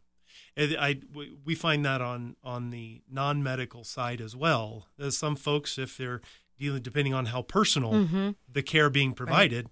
I, 0.56 1.00
we 1.44 1.54
find 1.54 1.84
that 1.84 2.00
on 2.00 2.36
on 2.44 2.70
the 2.70 3.02
non 3.10 3.42
medical 3.42 3.84
side 3.84 4.20
as 4.20 4.36
well. 4.36 4.86
There's 4.96 5.18
some 5.18 5.36
folks, 5.36 5.78
if 5.78 5.96
they're 5.96 6.20
dealing, 6.58 6.82
depending 6.82 7.14
on 7.14 7.26
how 7.26 7.42
personal 7.42 7.92
mm-hmm. 7.92 8.30
the 8.50 8.62
care 8.62 8.90
being 8.90 9.14
provided, 9.14 9.68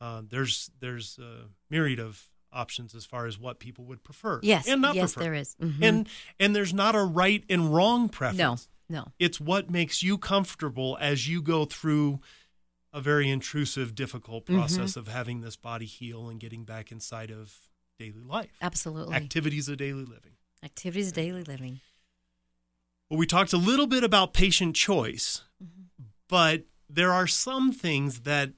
right. 0.00 0.06
uh, 0.06 0.22
there's 0.28 0.70
there's 0.80 1.18
a 1.18 1.48
myriad 1.70 1.98
of 1.98 2.28
options 2.52 2.94
as 2.94 3.04
far 3.04 3.26
as 3.26 3.38
what 3.38 3.58
people 3.58 3.84
would 3.86 4.04
prefer. 4.04 4.38
Yes, 4.42 4.68
and 4.68 4.82
not 4.82 4.94
yes, 4.94 5.14
prefer. 5.14 5.30
there 5.30 5.34
is. 5.34 5.56
Mm-hmm. 5.60 5.82
And 5.82 6.08
and 6.38 6.54
there's 6.54 6.74
not 6.74 6.94
a 6.94 7.02
right 7.02 7.44
and 7.48 7.74
wrong 7.74 8.08
preference. 8.08 8.68
No, 8.88 8.98
no. 8.98 9.12
It's 9.18 9.40
what 9.40 9.70
makes 9.70 10.02
you 10.02 10.18
comfortable 10.18 10.98
as 11.00 11.28
you 11.28 11.40
go 11.40 11.64
through 11.64 12.20
a 12.92 13.00
very 13.00 13.30
intrusive, 13.30 13.94
difficult 13.94 14.44
mm-hmm. 14.44 14.58
process 14.58 14.90
mm-hmm. 14.90 15.00
of 15.00 15.08
having 15.08 15.40
this 15.40 15.56
body 15.56 15.86
heal 15.86 16.28
and 16.28 16.38
getting 16.38 16.64
back 16.64 16.92
inside 16.92 17.30
of 17.30 17.54
daily 18.02 18.24
life. 18.26 18.50
Absolutely. 18.60 19.14
Activities 19.14 19.68
of 19.68 19.76
daily 19.76 20.04
living. 20.04 20.32
Activities 20.64 21.08
of 21.08 21.14
daily 21.14 21.42
living. 21.42 21.80
Well, 23.08 23.18
we 23.18 23.26
talked 23.26 23.52
a 23.52 23.58
little 23.58 23.86
bit 23.86 24.04
about 24.04 24.32
patient 24.32 24.74
choice, 24.74 25.42
mm-hmm. 25.62 26.04
but 26.28 26.64
there 26.88 27.12
are 27.12 27.26
some 27.26 27.72
things 27.72 28.20
that 28.20 28.52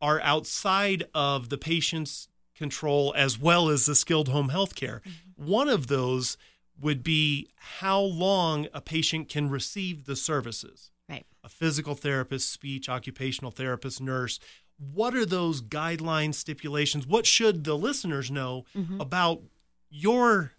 are 0.00 0.20
outside 0.22 1.04
of 1.14 1.48
the 1.48 1.58
patient's 1.58 2.28
control 2.56 3.14
as 3.16 3.38
well 3.38 3.68
as 3.68 3.86
the 3.86 3.94
skilled 3.94 4.28
home 4.28 4.48
health 4.48 4.74
care. 4.74 5.02
Mm-hmm. 5.06 5.50
One 5.50 5.68
of 5.68 5.86
those 5.86 6.36
would 6.80 7.02
be 7.02 7.48
how 7.56 8.00
long 8.00 8.66
a 8.72 8.80
patient 8.80 9.28
can 9.28 9.50
receive 9.50 10.06
the 10.06 10.16
services. 10.16 10.90
Right. 11.08 11.26
A 11.42 11.48
physical 11.48 11.94
therapist, 11.94 12.50
speech, 12.50 12.88
occupational 12.88 13.50
therapist, 13.50 14.00
nurse 14.00 14.38
what 14.80 15.14
are 15.14 15.26
those 15.26 15.60
guideline 15.60 16.34
stipulations? 16.34 17.06
What 17.06 17.26
should 17.26 17.64
the 17.64 17.76
listeners 17.76 18.30
know 18.30 18.64
mm-hmm. 18.76 19.00
about 19.00 19.42
your 19.90 20.52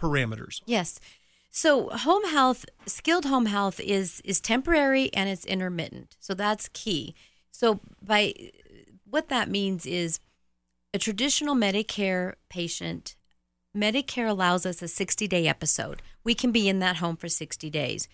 parameters? 0.00 0.62
Yes. 0.66 0.98
So 1.50 1.88
home 1.90 2.24
health, 2.24 2.64
skilled 2.86 3.26
home 3.26 3.46
health 3.46 3.80
is 3.80 4.20
is 4.24 4.40
temporary 4.40 5.12
and 5.12 5.28
it's 5.28 5.44
intermittent. 5.44 6.16
So 6.20 6.34
that's 6.34 6.68
key. 6.72 7.14
So 7.50 7.80
by 8.02 8.34
what 9.04 9.28
that 9.28 9.50
means 9.50 9.84
is 9.84 10.20
a 10.94 10.98
traditional 10.98 11.54
Medicare 11.54 12.34
patient 12.48 13.16
Medicare 13.76 14.28
allows 14.28 14.66
us 14.66 14.82
a 14.82 14.86
60-day 14.86 15.46
episode. 15.46 16.02
We 16.24 16.34
can 16.34 16.52
be 16.52 16.68
in 16.68 16.78
that 16.80 16.96
home 16.96 17.16
for 17.16 17.28
60 17.28 17.68
days. 17.70 18.08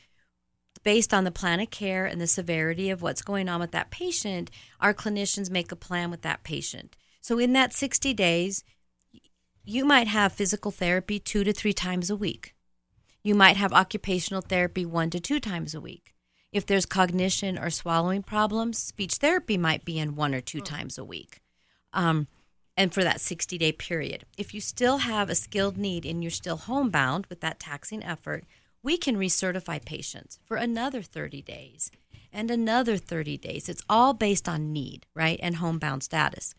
Based 0.84 1.12
on 1.12 1.24
the 1.24 1.32
plan 1.32 1.60
of 1.60 1.70
care 1.70 2.06
and 2.06 2.20
the 2.20 2.26
severity 2.26 2.90
of 2.90 3.02
what's 3.02 3.22
going 3.22 3.48
on 3.48 3.58
with 3.58 3.72
that 3.72 3.90
patient, 3.90 4.50
our 4.80 4.94
clinicians 4.94 5.50
make 5.50 5.72
a 5.72 5.76
plan 5.76 6.10
with 6.10 6.22
that 6.22 6.44
patient. 6.44 6.96
So 7.20 7.38
in 7.38 7.52
that 7.54 7.72
60 7.72 8.14
days, 8.14 8.62
you 9.64 9.84
might 9.84 10.06
have 10.08 10.32
physical 10.32 10.70
therapy 10.70 11.18
2 11.18 11.42
to 11.42 11.52
3 11.52 11.72
times 11.72 12.10
a 12.10 12.16
week 12.16 12.54
you 13.24 13.34
might 13.34 13.56
have 13.56 13.72
occupational 13.72 14.42
therapy 14.42 14.84
one 14.84 15.10
to 15.10 15.18
two 15.18 15.40
times 15.40 15.74
a 15.74 15.80
week. 15.80 16.14
If 16.52 16.66
there's 16.66 16.86
cognition 16.86 17.58
or 17.58 17.70
swallowing 17.70 18.22
problems, 18.22 18.78
speech 18.78 19.14
therapy 19.14 19.56
might 19.56 19.84
be 19.84 19.98
in 19.98 20.14
one 20.14 20.34
or 20.34 20.42
two 20.42 20.60
times 20.60 20.98
a 20.98 21.04
week. 21.04 21.40
Um, 21.92 22.28
and 22.76 22.92
for 22.92 23.02
that 23.02 23.20
60 23.20 23.56
day 23.56 23.72
period. 23.72 24.26
If 24.36 24.52
you 24.52 24.60
still 24.60 24.98
have 24.98 25.30
a 25.30 25.34
skilled 25.34 25.78
need 25.78 26.04
and 26.04 26.22
you're 26.22 26.30
still 26.30 26.58
homebound 26.58 27.26
with 27.26 27.40
that 27.40 27.58
taxing 27.58 28.04
effort, 28.04 28.44
we 28.84 28.98
can 28.98 29.16
recertify 29.16 29.82
patients 29.84 30.38
for 30.44 30.58
another 30.58 31.02
30 31.02 31.42
days 31.42 31.90
and 32.30 32.50
another 32.50 32.98
30 32.98 33.38
days. 33.38 33.68
It's 33.68 33.82
all 33.88 34.12
based 34.12 34.48
on 34.48 34.72
need, 34.72 35.06
right? 35.14 35.40
And 35.42 35.56
homebound 35.56 36.02
status. 36.02 36.54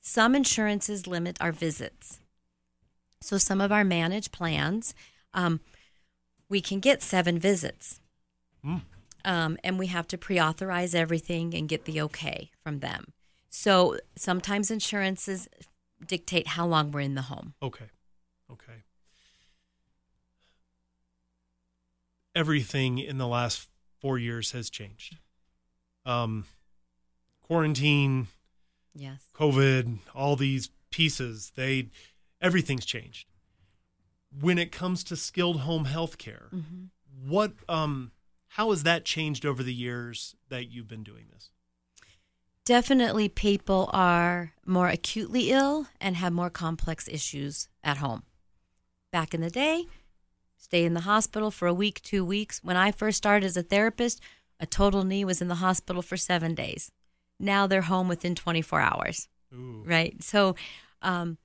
Some 0.00 0.34
insurances 0.34 1.06
limit 1.06 1.38
our 1.40 1.52
visits. 1.52 2.18
So 3.20 3.38
some 3.38 3.60
of 3.60 3.70
our 3.70 3.84
managed 3.84 4.32
plans, 4.32 4.92
um, 5.32 5.60
we 6.48 6.60
can 6.60 6.80
get 6.80 7.00
seven 7.00 7.38
visits. 7.38 8.00
Mm. 8.66 8.82
Um, 9.24 9.56
and 9.62 9.78
we 9.78 9.86
have 9.86 10.08
to 10.08 10.18
pre 10.18 10.40
authorize 10.40 10.96
everything 10.96 11.54
and 11.54 11.68
get 11.68 11.84
the 11.84 12.00
okay 12.02 12.50
from 12.64 12.80
them. 12.80 13.12
So 13.50 13.98
sometimes 14.16 14.70
insurances 14.70 15.48
dictate 16.04 16.48
how 16.48 16.66
long 16.66 16.90
we're 16.90 17.00
in 17.00 17.14
the 17.14 17.22
home. 17.22 17.54
Okay. 17.62 17.84
Okay. 18.50 18.82
Everything 22.34 22.98
in 22.98 23.18
the 23.18 23.26
last 23.28 23.68
four 24.00 24.18
years 24.18 24.52
has 24.52 24.70
changed. 24.70 25.18
Um, 26.04 26.46
quarantine, 27.42 28.28
yes, 28.94 29.22
COVID, 29.34 29.98
all 30.14 30.36
these 30.36 30.70
pieces, 30.90 31.52
they 31.54 31.88
everything's 32.40 32.84
changed 32.84 33.26
when 34.40 34.58
it 34.58 34.72
comes 34.72 35.04
to 35.04 35.16
skilled 35.16 35.60
home 35.60 35.84
health 35.84 36.18
care, 36.18 36.48
mm-hmm. 36.52 36.84
what 37.28 37.52
um 37.68 38.12
how 38.48 38.70
has 38.70 38.82
that 38.82 39.04
changed 39.04 39.46
over 39.46 39.62
the 39.62 39.74
years 39.74 40.36
that 40.48 40.70
you've 40.70 40.88
been 40.88 41.02
doing 41.02 41.26
this? 41.32 41.50
Definitely 42.64 43.28
people 43.28 43.90
are 43.92 44.52
more 44.64 44.88
acutely 44.88 45.50
ill 45.50 45.86
and 46.00 46.16
have 46.16 46.32
more 46.32 46.50
complex 46.50 47.08
issues 47.08 47.68
at 47.82 47.96
home. 47.96 48.22
Back 49.10 49.34
in 49.34 49.40
the 49.40 49.50
day, 49.50 49.86
stay 50.62 50.84
in 50.84 50.94
the 50.94 51.00
hospital 51.00 51.50
for 51.50 51.66
a 51.66 51.74
week, 51.74 52.00
2 52.02 52.24
weeks. 52.24 52.60
When 52.62 52.76
I 52.76 52.92
first 52.92 53.18
started 53.18 53.44
as 53.46 53.56
a 53.56 53.62
therapist, 53.62 54.20
a 54.60 54.66
total 54.66 55.02
knee 55.02 55.24
was 55.24 55.42
in 55.42 55.48
the 55.48 55.56
hospital 55.56 56.02
for 56.02 56.16
7 56.16 56.54
days. 56.54 56.92
Now 57.40 57.66
they're 57.66 57.82
home 57.82 58.06
within 58.06 58.36
24 58.36 58.80
hours. 58.80 59.28
Ooh. 59.52 59.82
Right? 59.84 60.22
So 60.22 60.54
um 61.02 61.38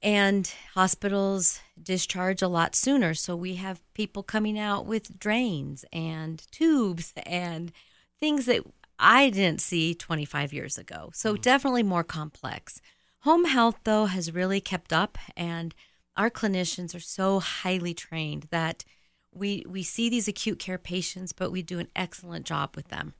and 0.00 0.52
hospitals 0.74 1.60
discharge 1.82 2.40
a 2.40 2.46
lot 2.48 2.76
sooner. 2.76 3.14
So 3.14 3.34
we 3.34 3.56
have 3.56 3.82
people 3.94 4.22
coming 4.22 4.56
out 4.56 4.86
with 4.86 5.18
drains 5.18 5.84
and 5.92 6.40
tubes 6.52 7.12
and 7.26 7.72
things 8.20 8.46
that 8.46 8.62
I 8.98 9.30
didn't 9.30 9.60
see 9.60 9.94
25 9.94 10.52
years 10.52 10.78
ago. 10.78 11.10
So 11.12 11.32
mm-hmm. 11.32 11.42
definitely 11.42 11.82
more 11.82 12.04
complex. 12.04 12.80
Home 13.22 13.46
health, 13.46 13.80
though, 13.82 14.06
has 14.06 14.32
really 14.32 14.60
kept 14.60 14.92
up, 14.92 15.18
and 15.36 15.74
our 16.18 16.30
clinicians 16.30 16.94
are 16.94 17.00
so 17.00 17.40
highly 17.40 17.94
trained 17.94 18.48
that 18.50 18.84
we 19.32 19.64
we 19.68 19.82
see 19.82 20.10
these 20.10 20.28
acute 20.28 20.58
care 20.58 20.78
patients, 20.78 21.32
but 21.32 21.52
we 21.52 21.62
do 21.62 21.78
an 21.78 21.88
excellent 21.94 22.44
job 22.44 22.74
with 22.76 22.88
them. 22.88 23.14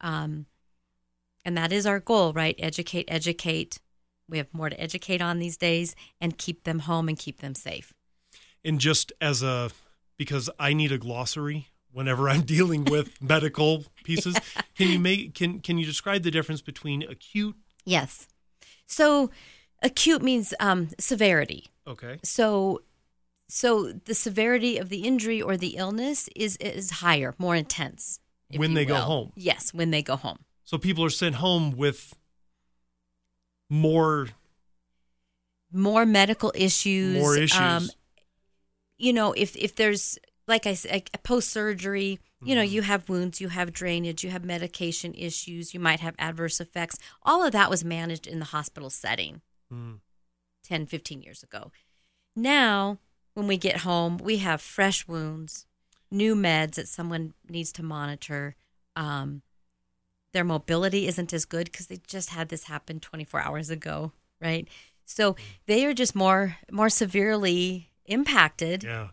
Um, 0.00 0.46
and 1.44 1.56
that 1.56 1.72
is 1.72 1.86
our 1.86 2.00
goal, 2.00 2.32
right? 2.32 2.56
Educate, 2.58 3.06
educate, 3.08 3.78
we 4.28 4.38
have 4.38 4.52
more 4.52 4.70
to 4.70 4.80
educate 4.80 5.20
on 5.20 5.38
these 5.38 5.56
days 5.56 5.94
and 6.20 6.38
keep 6.38 6.64
them 6.64 6.80
home 6.80 7.08
and 7.08 7.18
keep 7.18 7.40
them 7.40 7.54
safe. 7.54 7.92
And 8.64 8.80
just 8.80 9.12
as 9.20 9.42
a, 9.42 9.70
because 10.16 10.48
I 10.58 10.72
need 10.72 10.92
a 10.92 10.98
glossary 10.98 11.68
whenever 11.92 12.28
I'm 12.28 12.42
dealing 12.56 12.84
with 12.84 13.20
medical 13.22 13.84
pieces, 14.02 14.34
yeah. 14.34 14.62
can 14.76 14.88
you 14.88 14.98
make, 14.98 15.34
can, 15.34 15.60
can 15.60 15.78
you 15.78 15.84
describe 15.84 16.22
the 16.22 16.30
difference 16.30 16.62
between 16.62 17.02
acute? 17.02 17.56
Yes. 17.84 18.26
So 18.86 19.30
acute 19.84 20.22
means 20.22 20.52
um, 20.58 20.88
severity. 20.98 21.66
Okay. 21.86 22.18
So 22.24 22.82
so 23.48 23.92
the 23.92 24.14
severity 24.14 24.78
of 24.78 24.88
the 24.88 25.02
injury 25.02 25.40
or 25.40 25.56
the 25.56 25.76
illness 25.76 26.28
is 26.34 26.56
is 26.56 26.90
higher, 26.90 27.34
more 27.38 27.54
intense. 27.54 28.18
When 28.54 28.74
they 28.74 28.84
will. 28.84 28.96
go 28.96 29.00
home. 29.00 29.32
Yes, 29.36 29.72
when 29.72 29.90
they 29.90 30.02
go 30.02 30.16
home. 30.16 30.38
So 30.64 30.78
people 30.78 31.04
are 31.04 31.10
sent 31.10 31.36
home 31.36 31.76
with 31.76 32.14
more 33.70 34.28
more 35.72 36.06
medical 36.06 36.52
issues 36.54 37.18
more 37.18 37.36
issues 37.36 37.58
um, 37.58 37.88
you 38.96 39.12
know 39.12 39.32
if 39.32 39.56
if 39.56 39.74
there's 39.74 40.18
like 40.46 40.66
i 40.66 40.74
said 40.74 41.10
post 41.24 41.48
surgery 41.48 42.20
you 42.44 42.54
know 42.54 42.62
mm-hmm. 42.62 42.74
you 42.74 42.82
have 42.82 43.08
wounds 43.08 43.40
you 43.40 43.48
have 43.48 43.72
drainage 43.72 44.22
you 44.22 44.30
have 44.30 44.44
medication 44.44 45.12
issues 45.14 45.74
you 45.74 45.80
might 45.80 45.98
have 45.98 46.14
adverse 46.18 46.60
effects 46.60 46.98
all 47.24 47.44
of 47.44 47.50
that 47.50 47.70
was 47.70 47.84
managed 47.84 48.26
in 48.26 48.38
the 48.38 48.44
hospital 48.46 48.90
setting 48.90 49.40
mm. 49.72 49.98
10 50.64 50.86
15 50.86 51.22
years 51.22 51.42
ago 51.42 51.70
now 52.34 52.98
when 53.34 53.46
we 53.46 53.56
get 53.56 53.78
home 53.78 54.18
we 54.18 54.38
have 54.38 54.60
fresh 54.60 55.06
wounds 55.06 55.66
new 56.10 56.34
meds 56.34 56.74
that 56.74 56.88
someone 56.88 57.34
needs 57.48 57.72
to 57.72 57.82
monitor 57.82 58.56
um, 58.96 59.42
their 60.34 60.44
mobility 60.44 61.06
isn't 61.06 61.32
as 61.32 61.46
good 61.46 61.70
because 61.70 61.86
they 61.86 62.00
just 62.06 62.30
had 62.30 62.48
this 62.50 62.64
happen 62.64 63.00
24 63.00 63.40
hours 63.40 63.70
ago, 63.70 64.12
right? 64.40 64.68
So 65.06 65.36
they 65.66 65.86
are 65.86 65.94
just 65.94 66.14
more 66.14 66.56
more 66.70 66.90
severely 66.90 67.90
impacted. 68.04 68.82
Yeah. 68.82 69.08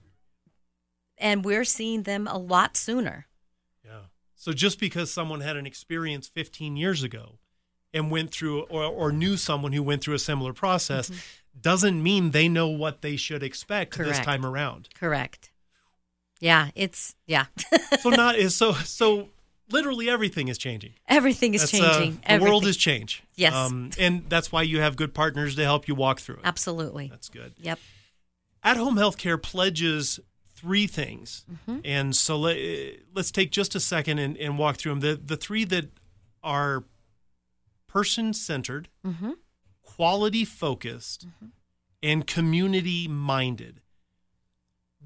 And 1.18 1.46
we're 1.46 1.64
seeing 1.64 2.04
them 2.04 2.28
a 2.28 2.38
lot 2.38 2.76
sooner. 2.76 3.28
Yeah. 3.86 4.06
So 4.36 4.52
just 4.52 4.80
because 4.80 5.14
someone 5.14 5.42
had 5.42 5.56
an 5.56 5.68
experience 5.68 6.28
15 6.28 6.76
years 6.76 7.04
ago 7.04 7.38
and 7.94 8.12
went 8.12 8.32
through 8.32 8.62
or, 8.64 8.84
or 8.84 9.12
knew 9.12 9.38
someone 9.38 9.74
who 9.74 9.84
went 9.84 10.02
through 10.02 10.16
a 10.16 10.20
similar 10.20 10.54
process 10.54 11.10
mm-hmm. 11.10 11.20
doesn't 11.60 12.02
mean 12.02 12.32
they 12.32 12.48
know 12.48 12.68
what 12.68 13.02
they 13.02 13.16
should 13.16 13.44
expect 13.44 13.94
Correct. 13.94 14.10
this 14.10 14.20
time 14.20 14.46
around. 14.46 14.90
Correct. 14.94 15.52
Yeah, 16.40 16.70
it's 16.76 17.16
yeah. 17.28 17.46
so 18.00 18.10
not 18.12 18.36
is 18.36 18.56
so 18.56 18.74
so 18.74 19.30
literally 19.70 20.10
everything 20.10 20.48
is 20.48 20.58
changing. 20.58 20.94
Everything 21.08 21.54
is 21.54 21.62
that's, 21.62 21.74
uh, 21.74 22.00
changing. 22.00 22.14
Uh, 22.14 22.16
the 22.16 22.32
everything. 22.32 22.48
world 22.50 22.66
is 22.66 22.78
change. 22.78 23.24
Yes. 23.36 23.54
Um, 23.54 23.92
and 24.00 24.30
that's 24.30 24.52
why 24.52 24.64
you 24.64 24.82
have 24.82 24.96
good 24.96 25.14
partners 25.14 25.56
to 25.56 25.64
help 25.64 25.88
you 25.88 25.96
walk 25.96 26.20
through 26.20 26.36
it. 26.36 26.42
Absolutely. 26.44 27.08
That's 27.08 27.30
good. 27.30 27.54
Yep. 27.60 27.80
At 28.64 28.78
Home 28.78 28.96
Healthcare 28.96 29.42
pledges 29.42 30.20
three 30.56 30.88
things. 30.88 31.46
Mm-hmm. 31.52 31.80
And 31.84 32.16
so 32.16 32.38
let, 32.38 32.58
us 33.16 33.32
take 33.32 33.52
just 33.52 33.74
a 33.74 33.80
second 33.80 34.20
and, 34.20 34.38
and, 34.38 34.60
walk 34.60 34.78
through 34.78 34.92
them. 34.92 35.00
The, 35.00 35.16
the 35.16 35.38
three 35.38 35.64
that 35.66 35.90
are 36.44 36.84
person 37.92 38.34
centered, 38.34 38.88
mm-hmm. 39.06 39.32
quality 39.82 40.46
focused, 40.46 41.28
mm-hmm. 41.28 41.48
and 42.02 42.26
community 42.26 43.06
minded. 43.06 43.82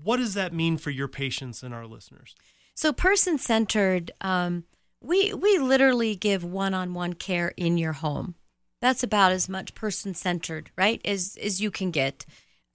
What 0.03 0.17
does 0.17 0.35
that 0.35 0.53
mean 0.53 0.77
for 0.77 0.91
your 0.91 1.07
patients 1.07 1.63
and 1.63 1.73
our 1.73 1.87
listeners? 1.87 2.35
So 2.75 2.93
person 2.93 3.39
centered, 3.39 4.11
um, 4.21 4.65
we 5.01 5.33
we 5.33 5.57
literally 5.57 6.15
give 6.15 6.43
one 6.43 6.73
on 6.75 6.93
one 6.93 7.13
care 7.13 7.53
in 7.57 7.77
your 7.79 7.93
home. 7.93 8.35
That's 8.81 9.01
about 9.01 9.31
as 9.31 9.49
much 9.49 9.73
person 9.73 10.13
centered, 10.13 10.69
right, 10.77 11.01
as 11.05 11.37
as 11.41 11.59
you 11.59 11.71
can 11.71 11.89
get. 11.89 12.25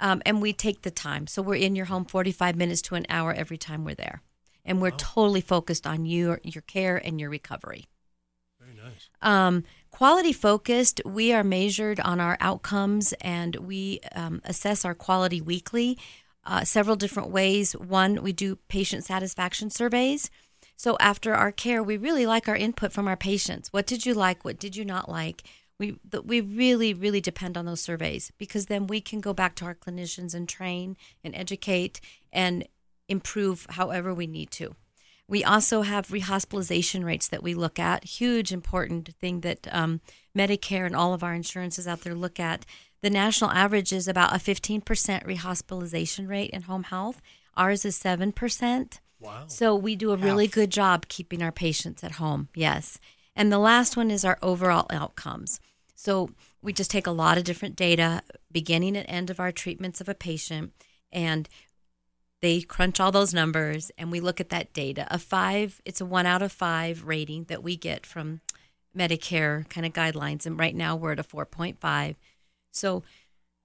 Um, 0.01 0.23
and 0.25 0.40
we 0.40 0.53
take 0.55 0.83
the 0.83 0.90
time. 0.90 1.27
So 1.27 1.42
we're 1.42 1.57
in 1.57 1.77
your 1.77 1.85
home 1.85 2.07
45 2.07 2.57
minutes 2.57 2.81
to 2.83 2.94
an 2.94 3.05
hour 3.11 3.35
every 3.35 3.59
time 3.59 3.85
we're 3.85 3.94
there. 3.94 4.23
And 4.64 4.81
we're 4.81 4.90
wow. 4.90 4.96
totally 4.99 5.42
focused 5.42 5.87
on 5.87 6.07
you, 6.07 6.38
your 6.42 6.62
care 6.62 6.96
and 6.96 7.20
your 7.20 7.29
recovery. 7.29 7.87
Very 8.61 8.75
nice. 8.75 9.09
Um, 9.23 9.64
quality 9.90 10.33
focused, 10.33 11.00
we 11.05 11.33
are 11.33 11.44
measured 11.44 12.00
on 12.00 12.20
our 12.20 12.37
outcomes 12.40 13.12
and 13.20 13.57
we 13.57 14.00
um, 14.14 14.40
assess 14.44 14.85
our 14.85 14.94
quality 14.94 15.40
weekly 15.40 15.98
uh, 16.44 16.64
several 16.64 16.96
different 16.96 17.31
ways. 17.31 17.72
One, 17.72 18.22
we 18.22 18.33
do 18.33 18.57
patient 18.68 19.05
satisfaction 19.05 19.70
surveys. 19.70 20.31
So 20.76 20.96
after 20.98 21.35
our 21.35 21.53
care, 21.53 21.83
we 21.83 21.96
really 21.96 22.26
like 22.26 22.48
our 22.48 22.57
input 22.57 22.92
from 22.92 23.07
our 23.07 23.16
patients. 23.16 23.72
What 23.72 23.87
did 23.87 24.07
you 24.07 24.14
like? 24.14 24.44
What 24.44 24.59
did 24.59 24.76
you 24.76 24.85
not 24.85 25.09
like? 25.09 25.42
We 25.79 25.98
we 26.24 26.40
really 26.40 26.92
really 26.92 27.20
depend 27.20 27.57
on 27.57 27.64
those 27.64 27.81
surveys 27.81 28.33
because 28.38 28.66
then 28.66 28.87
we 28.87 29.00
can 29.00 29.20
go 29.20 29.33
back 29.33 29.55
to 29.57 29.64
our 29.64 29.74
clinicians 29.74 30.35
and 30.35 30.48
train 30.48 30.96
and 31.24 31.35
educate 31.35 32.00
and 32.33 32.66
improve 33.09 33.66
however 33.70 34.12
we 34.12 34.26
need 34.26 34.50
to. 34.53 34.74
We 35.30 35.44
also 35.44 35.82
have 35.82 36.08
rehospitalization 36.08 37.04
rates 37.04 37.28
that 37.28 37.42
we 37.42 37.54
look 37.54 37.78
at. 37.78 38.02
Huge, 38.02 38.52
important 38.52 39.14
thing 39.20 39.42
that 39.42 39.68
um, 39.70 40.00
Medicare 40.36 40.84
and 40.86 40.96
all 40.96 41.14
of 41.14 41.22
our 41.22 41.34
insurances 41.34 41.86
out 41.86 42.00
there 42.00 42.16
look 42.16 42.40
at. 42.40 42.66
The 43.00 43.10
national 43.10 43.52
average 43.52 43.92
is 43.92 44.08
about 44.08 44.34
a 44.34 44.38
15% 44.38 44.82
rehospitalization 44.82 46.28
rate 46.28 46.50
in 46.50 46.62
home 46.62 46.82
health. 46.82 47.22
Ours 47.56 47.84
is 47.84 47.96
7%. 47.96 48.98
Wow. 49.20 49.44
So 49.46 49.76
we 49.76 49.94
do 49.94 50.10
a 50.10 50.16
really 50.16 50.46
Half. 50.46 50.54
good 50.54 50.70
job 50.70 51.06
keeping 51.06 51.42
our 51.44 51.52
patients 51.52 52.02
at 52.02 52.12
home. 52.12 52.48
Yes. 52.52 52.98
And 53.36 53.52
the 53.52 53.58
last 53.58 53.96
one 53.96 54.10
is 54.10 54.24
our 54.24 54.38
overall 54.42 54.86
outcomes. 54.90 55.60
So 55.94 56.30
we 56.60 56.72
just 56.72 56.90
take 56.90 57.06
a 57.06 57.12
lot 57.12 57.38
of 57.38 57.44
different 57.44 57.76
data, 57.76 58.22
beginning 58.50 58.96
and 58.96 59.08
end 59.08 59.30
of 59.30 59.38
our 59.38 59.52
treatments 59.52 60.00
of 60.00 60.08
a 60.08 60.14
patient, 60.14 60.72
and 61.12 61.48
they 62.42 62.62
crunch 62.62 63.00
all 63.00 63.12
those 63.12 63.35
numbers 63.35 63.90
and 63.98 64.11
we 64.11 64.20
look 64.20 64.40
at 64.40 64.48
that 64.48 64.72
data. 64.72 65.07
A 65.11 65.18
five, 65.18 65.81
it's 65.85 66.00
a 66.00 66.07
one 66.07 66.26
out 66.26 66.42
of 66.42 66.53
five 66.53 67.05
rating 67.05 67.44
that 67.44 67.62
we 67.62 67.76
get 67.76 68.07
from 68.07 68.40
Medicare 68.96 69.68
kind 69.68 69.87
of 69.87 69.92
guidelines. 69.92 70.46
And 70.46 70.59
right 70.59 70.74
now 70.74 70.96
we're 70.96 71.12
at 71.12 71.20
a 71.20 71.24
4.5. 71.24 72.16
So 72.72 73.03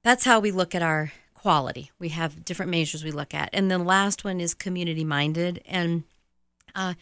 that's 0.04 0.26
how 0.26 0.40
we 0.40 0.52
look 0.52 0.76
at 0.76 0.82
our 0.82 1.14
quality. 1.34 1.92
We 2.00 2.10
have 2.10 2.44
different 2.44 2.72
measures 2.72 3.04
we 3.04 3.12
look 3.12 3.34
at. 3.34 3.50
And 3.54 3.72
the 3.72 3.78
last 3.78 4.24
one 4.24 4.42
is 4.42 4.54
community 4.54 5.04
minded. 5.04 5.62
And 5.66 6.04
uh, 6.74 6.96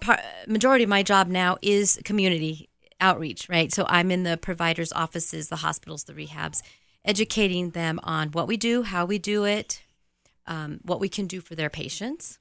par- 0.00 0.20
majority 0.46 0.84
of 0.84 0.90
my 0.90 1.02
job 1.02 1.28
now 1.28 1.56
is 1.62 2.00
community 2.04 2.68
outreach, 3.00 3.48
right? 3.48 3.72
So 3.72 3.86
I'm 3.88 4.10
in 4.10 4.24
the 4.24 4.36
providers' 4.36 4.92
offices, 4.92 5.48
the 5.48 5.56
hospitals, 5.56 6.04
the 6.04 6.12
rehabs, 6.12 6.62
educating 7.04 7.70
them 7.70 8.00
on 8.02 8.28
what 8.32 8.48
we 8.48 8.56
do, 8.56 8.82
how 8.82 9.04
we 9.04 9.18
do 9.18 9.44
it, 9.44 9.82
um, 10.46 10.80
what 10.82 11.00
we 11.00 11.08
can 11.08 11.26
do 11.26 11.40
for 11.40 11.54
their 11.54 11.70
patients. 11.70 12.38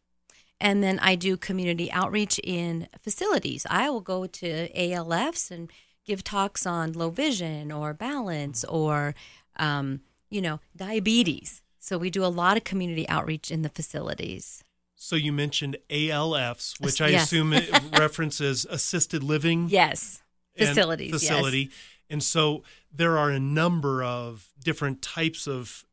And 0.61 0.81
then 0.81 0.99
I 0.99 1.15
do 1.15 1.35
community 1.37 1.91
outreach 1.91 2.39
in 2.43 2.87
facilities. 2.99 3.65
I 3.69 3.89
will 3.89 4.01
go 4.01 4.25
to 4.25 4.69
ALFs 4.73 5.51
and 5.51 5.69
give 6.05 6.23
talks 6.23 6.65
on 6.65 6.93
low 6.93 7.09
vision 7.09 7.71
or 7.71 7.93
balance 7.93 8.63
or, 8.63 9.15
um, 9.57 10.01
you 10.29 10.41
know, 10.41 10.59
diabetes. 10.75 11.61
So 11.79 11.97
we 11.97 12.09
do 12.09 12.23
a 12.23 12.27
lot 12.27 12.57
of 12.57 12.63
community 12.63 13.07
outreach 13.09 13.51
in 13.51 13.63
the 13.63 13.69
facilities. 13.69 14.63
So 14.95 15.15
you 15.15 15.33
mentioned 15.33 15.77
ALFs, 15.89 16.79
which 16.79 17.01
I 17.01 17.09
Yes. 17.09 17.25
assume 17.25 17.53
references 17.91 18.65
assisted 18.69 19.23
living 19.23 19.67
Yes, 19.69 20.21
facilities. 20.57 21.11
yes. 21.11 21.19
facility. 21.21 21.69
And 22.09 22.23
so 22.23 22.63
there 22.93 23.17
are 23.17 23.29
a 23.29 23.39
number 23.39 24.03
of 24.03 24.53
different 24.63 25.01
types 25.01 25.47
of 25.47 25.85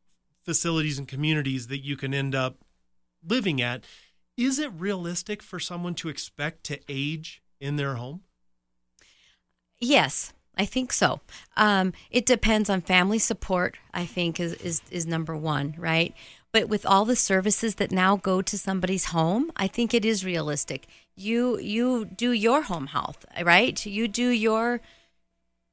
facilities 0.43 0.97
and 0.97 1.07
communities 1.07 1.67
that 1.67 1.83
you 1.83 1.95
can 1.95 2.13
end 2.13 2.35
up 2.35 2.57
living 3.25 3.61
at. 3.61 3.85
Is 4.37 4.59
it 4.59 4.71
realistic 4.75 5.41
for 5.43 5.59
someone 5.59 5.95
to 5.95 6.09
expect 6.09 6.63
to 6.65 6.79
age 6.89 7.41
in 7.59 7.75
their 7.75 7.95
home? 7.95 8.21
Yes, 9.79 10.33
I 10.57 10.65
think 10.65 10.93
so. 10.93 11.21
Um, 11.57 11.93
it 12.09 12.25
depends 12.25 12.69
on 12.69 12.81
family 12.81 13.19
support. 13.19 13.77
I 13.93 14.05
think 14.05 14.39
is, 14.39 14.53
is 14.55 14.81
is 14.91 15.05
number 15.05 15.35
one, 15.35 15.75
right? 15.77 16.13
But 16.51 16.69
with 16.69 16.85
all 16.85 17.05
the 17.05 17.15
services 17.15 17.75
that 17.75 17.91
now 17.91 18.15
go 18.15 18.41
to 18.41 18.57
somebody's 18.57 19.05
home, 19.05 19.51
I 19.55 19.67
think 19.67 19.93
it 19.93 20.05
is 20.05 20.23
realistic. 20.23 20.87
You 21.15 21.59
you 21.59 22.05
do 22.05 22.31
your 22.31 22.63
home 22.63 22.87
health, 22.87 23.25
right? 23.41 23.83
You 23.85 24.07
do 24.07 24.29
your 24.29 24.81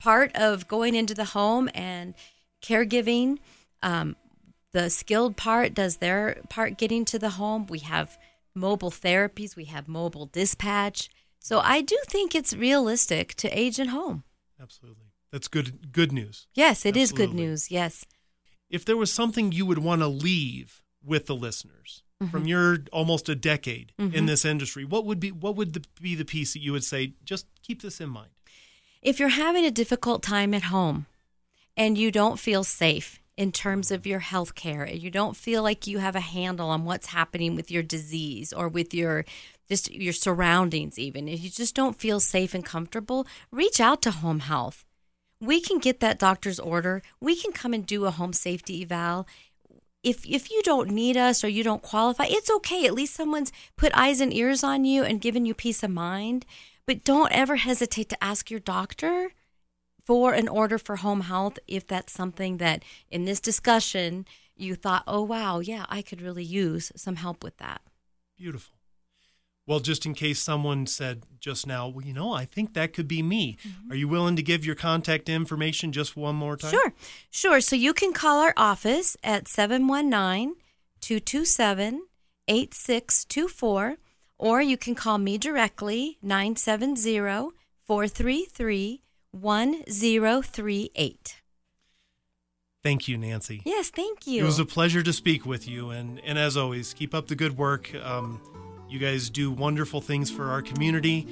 part 0.00 0.34
of 0.34 0.66
going 0.66 0.94
into 0.94 1.14
the 1.14 1.26
home 1.26 1.68
and 1.74 2.14
caregiving. 2.62 3.38
Um, 3.82 4.16
the 4.72 4.88
skilled 4.90 5.36
part 5.36 5.74
does 5.74 5.96
their 5.98 6.40
part 6.48 6.78
getting 6.78 7.04
to 7.06 7.18
the 7.18 7.30
home. 7.30 7.66
We 7.66 7.80
have 7.80 8.18
mobile 8.54 8.90
therapies, 8.90 9.56
we 9.56 9.64
have 9.66 9.88
mobile 9.88 10.26
dispatch. 10.26 11.08
So 11.38 11.60
I 11.60 11.80
do 11.80 11.96
think 12.08 12.34
it's 12.34 12.54
realistic 12.54 13.34
to 13.36 13.48
age 13.48 13.80
at 13.80 13.88
home. 13.88 14.24
Absolutely. 14.60 15.06
That's 15.32 15.48
good 15.48 15.92
good 15.92 16.12
news. 16.12 16.46
Yes, 16.54 16.84
it 16.84 16.96
is 16.96 17.12
good 17.12 17.32
news. 17.32 17.70
Yes. 17.70 18.04
If 18.68 18.84
there 18.84 18.96
was 18.96 19.12
something 19.12 19.50
you 19.52 19.66
would 19.66 19.78
want 19.78 20.02
to 20.02 20.08
leave 20.08 20.82
with 21.04 21.26
the 21.26 21.34
listeners 21.36 22.02
Mm-hmm. 22.22 22.30
from 22.32 22.46
your 22.46 22.76
almost 22.92 23.30
a 23.30 23.34
decade 23.34 23.94
in 23.98 24.10
Mhm. 24.10 24.26
this 24.26 24.44
industry, 24.44 24.84
what 24.84 25.06
would 25.06 25.18
be 25.20 25.32
what 25.32 25.56
would 25.56 25.72
the, 25.72 25.82
be 26.02 26.14
the 26.14 26.24
piece 26.26 26.52
that 26.52 26.60
you 26.62 26.72
would 26.72 26.84
say 26.84 27.14
just 27.24 27.46
keep 27.62 27.80
this 27.80 27.98
in 27.98 28.10
mind? 28.10 28.28
If 29.00 29.18
you're 29.18 29.30
having 29.30 29.64
a 29.64 29.70
difficult 29.70 30.22
time 30.22 30.52
at 30.52 30.64
home 30.64 31.06
and 31.78 31.96
you 31.96 32.10
don't 32.10 32.38
feel 32.38 32.62
safe 32.62 33.18
in 33.40 33.50
terms 33.50 33.90
of 33.90 34.06
your 34.06 34.18
health 34.18 34.54
care, 34.54 34.82
and 34.82 35.02
you 35.02 35.10
don't 35.10 35.34
feel 35.34 35.62
like 35.62 35.86
you 35.86 35.96
have 35.96 36.14
a 36.14 36.20
handle 36.20 36.68
on 36.68 36.84
what's 36.84 37.06
happening 37.06 37.54
with 37.54 37.70
your 37.70 37.82
disease 37.82 38.52
or 38.52 38.68
with 38.68 38.92
your 38.92 39.24
just 39.66 39.90
your 39.90 40.12
surroundings 40.12 40.98
even, 40.98 41.26
if 41.26 41.42
you 41.42 41.48
just 41.48 41.74
don't 41.74 41.98
feel 41.98 42.20
safe 42.20 42.52
and 42.52 42.66
comfortable, 42.66 43.26
reach 43.50 43.80
out 43.80 44.02
to 44.02 44.10
home 44.10 44.40
health. 44.40 44.84
We 45.40 45.58
can 45.62 45.78
get 45.78 46.00
that 46.00 46.18
doctor's 46.18 46.60
order. 46.60 47.00
We 47.18 47.34
can 47.34 47.52
come 47.52 47.72
and 47.72 47.86
do 47.86 48.04
a 48.04 48.10
home 48.10 48.34
safety 48.34 48.82
eval. 48.82 49.26
If 50.02 50.26
if 50.26 50.50
you 50.50 50.60
don't 50.62 50.90
need 50.90 51.16
us 51.16 51.42
or 51.42 51.48
you 51.48 51.64
don't 51.64 51.80
qualify, 51.80 52.26
it's 52.28 52.50
okay. 52.50 52.84
At 52.84 52.92
least 52.92 53.14
someone's 53.14 53.52
put 53.74 53.96
eyes 53.96 54.20
and 54.20 54.34
ears 54.34 54.62
on 54.62 54.84
you 54.84 55.02
and 55.02 55.18
given 55.18 55.46
you 55.46 55.54
peace 55.54 55.82
of 55.82 55.90
mind. 55.90 56.44
But 56.84 57.04
don't 57.04 57.32
ever 57.32 57.56
hesitate 57.56 58.10
to 58.10 58.22
ask 58.22 58.50
your 58.50 58.60
doctor 58.60 59.30
for 60.04 60.32
an 60.32 60.48
order 60.48 60.78
for 60.78 60.96
home 60.96 61.22
health 61.22 61.58
if 61.66 61.86
that's 61.86 62.12
something 62.12 62.58
that 62.58 62.82
in 63.10 63.24
this 63.24 63.40
discussion 63.40 64.26
you 64.56 64.74
thought, 64.74 65.04
oh, 65.06 65.22
wow, 65.22 65.60
yeah, 65.60 65.86
I 65.88 66.02
could 66.02 66.20
really 66.20 66.44
use 66.44 66.92
some 66.94 67.16
help 67.16 67.42
with 67.42 67.56
that. 67.58 67.80
Beautiful. 68.36 68.74
Well, 69.66 69.80
just 69.80 70.04
in 70.04 70.14
case 70.14 70.40
someone 70.40 70.86
said 70.86 71.22
just 71.38 71.66
now, 71.66 71.88
well, 71.88 72.04
you 72.04 72.12
know, 72.12 72.32
I 72.32 72.44
think 72.44 72.74
that 72.74 72.92
could 72.92 73.06
be 73.06 73.22
me. 73.22 73.56
Mm-hmm. 73.64 73.92
Are 73.92 73.94
you 73.94 74.08
willing 74.08 74.36
to 74.36 74.42
give 74.42 74.64
your 74.64 74.74
contact 74.74 75.28
information 75.28 75.92
just 75.92 76.16
one 76.16 76.34
more 76.34 76.56
time? 76.56 76.72
Sure, 76.72 76.92
sure. 77.30 77.60
So 77.60 77.76
you 77.76 77.94
can 77.94 78.12
call 78.12 78.40
our 78.40 78.54
office 78.56 79.16
at 79.22 79.48
719 79.48 80.56
227 81.00 82.02
8624, 82.48 83.96
or 84.38 84.60
you 84.60 84.76
can 84.76 84.94
call 84.96 85.18
me 85.18 85.38
directly 85.38 86.18
970 86.20 87.52
433 87.86 89.02
1038. 89.32 91.36
Thank 92.82 93.08
you, 93.08 93.18
Nancy. 93.18 93.60
Yes, 93.64 93.90
thank 93.90 94.26
you. 94.26 94.42
It 94.42 94.46
was 94.46 94.58
a 94.58 94.64
pleasure 94.64 95.02
to 95.02 95.12
speak 95.12 95.44
with 95.44 95.68
you, 95.68 95.90
and 95.90 96.18
and 96.20 96.38
as 96.38 96.56
always, 96.56 96.94
keep 96.94 97.14
up 97.14 97.28
the 97.28 97.36
good 97.36 97.58
work. 97.58 97.94
Um, 97.94 98.40
you 98.88 98.98
guys 98.98 99.28
do 99.28 99.50
wonderful 99.50 100.00
things 100.00 100.30
for 100.30 100.50
our 100.50 100.62
community, 100.62 101.26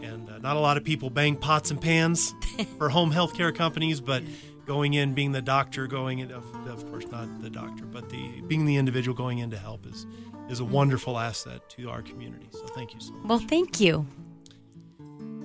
and 0.00 0.30
uh, 0.30 0.38
not 0.38 0.56
a 0.56 0.60
lot 0.60 0.76
of 0.76 0.84
people 0.84 1.10
bang 1.10 1.34
pots 1.36 1.72
and 1.72 1.80
pans 1.80 2.34
for 2.78 2.88
home 2.88 3.12
healthcare 3.12 3.52
companies, 3.54 4.00
but 4.00 4.22
going 4.64 4.94
in, 4.94 5.12
being 5.12 5.32
the 5.32 5.42
doctor, 5.42 5.88
going 5.88 6.20
in, 6.20 6.30
of, 6.30 6.44
of 6.68 6.88
course 6.88 7.04
not 7.10 7.42
the 7.42 7.50
doctor, 7.50 7.84
but 7.84 8.08
the 8.08 8.40
being 8.42 8.64
the 8.64 8.76
individual 8.76 9.16
going 9.16 9.38
in 9.38 9.50
to 9.50 9.58
help 9.58 9.84
is 9.86 10.06
is 10.48 10.60
a 10.60 10.64
wonderful 10.64 11.18
asset 11.18 11.68
to 11.70 11.90
our 11.90 12.02
community. 12.02 12.46
So 12.52 12.64
thank 12.66 12.94
you 12.94 13.00
so 13.00 13.12
much. 13.14 13.28
well, 13.28 13.38
thank 13.40 13.80
you. 13.80 14.06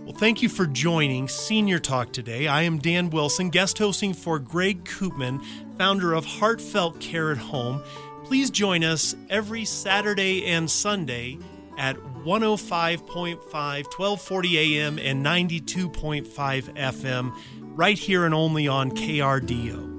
Well, 0.08 0.16
thank 0.16 0.42
you 0.42 0.48
for 0.48 0.66
joining 0.66 1.28
Senior 1.28 1.80
Talk 1.80 2.14
today. 2.14 2.48
I 2.48 2.62
am 2.62 2.78
Dan 2.78 3.10
Wilson, 3.10 3.50
guest 3.50 3.78
hosting 3.78 4.14
for 4.14 4.40
Greg 4.40 4.86
Koopman, 4.86 5.44
founder 5.78 6.14
of 6.14 6.24
Heartfelt 6.24 7.02
Care 7.02 7.34
at 7.34 7.38
Home. 7.38 7.84
Please 8.24 8.50
join 8.50 8.86
us 8.86 9.18
every 9.30 9.66
Saturday 9.66 10.46
and 10.46 10.72
Sunday 10.72 11.38
at 11.78 11.98
105.5, 12.24 13.36
1240 13.38 14.80
AM, 14.80 14.98
and 14.98 15.26
92.5 15.26 16.24
FM, 16.74 17.38
right 17.76 17.98
here 17.98 18.24
and 18.24 18.34
only 18.34 18.66
on 18.66 18.92
KRDO. 18.92 19.97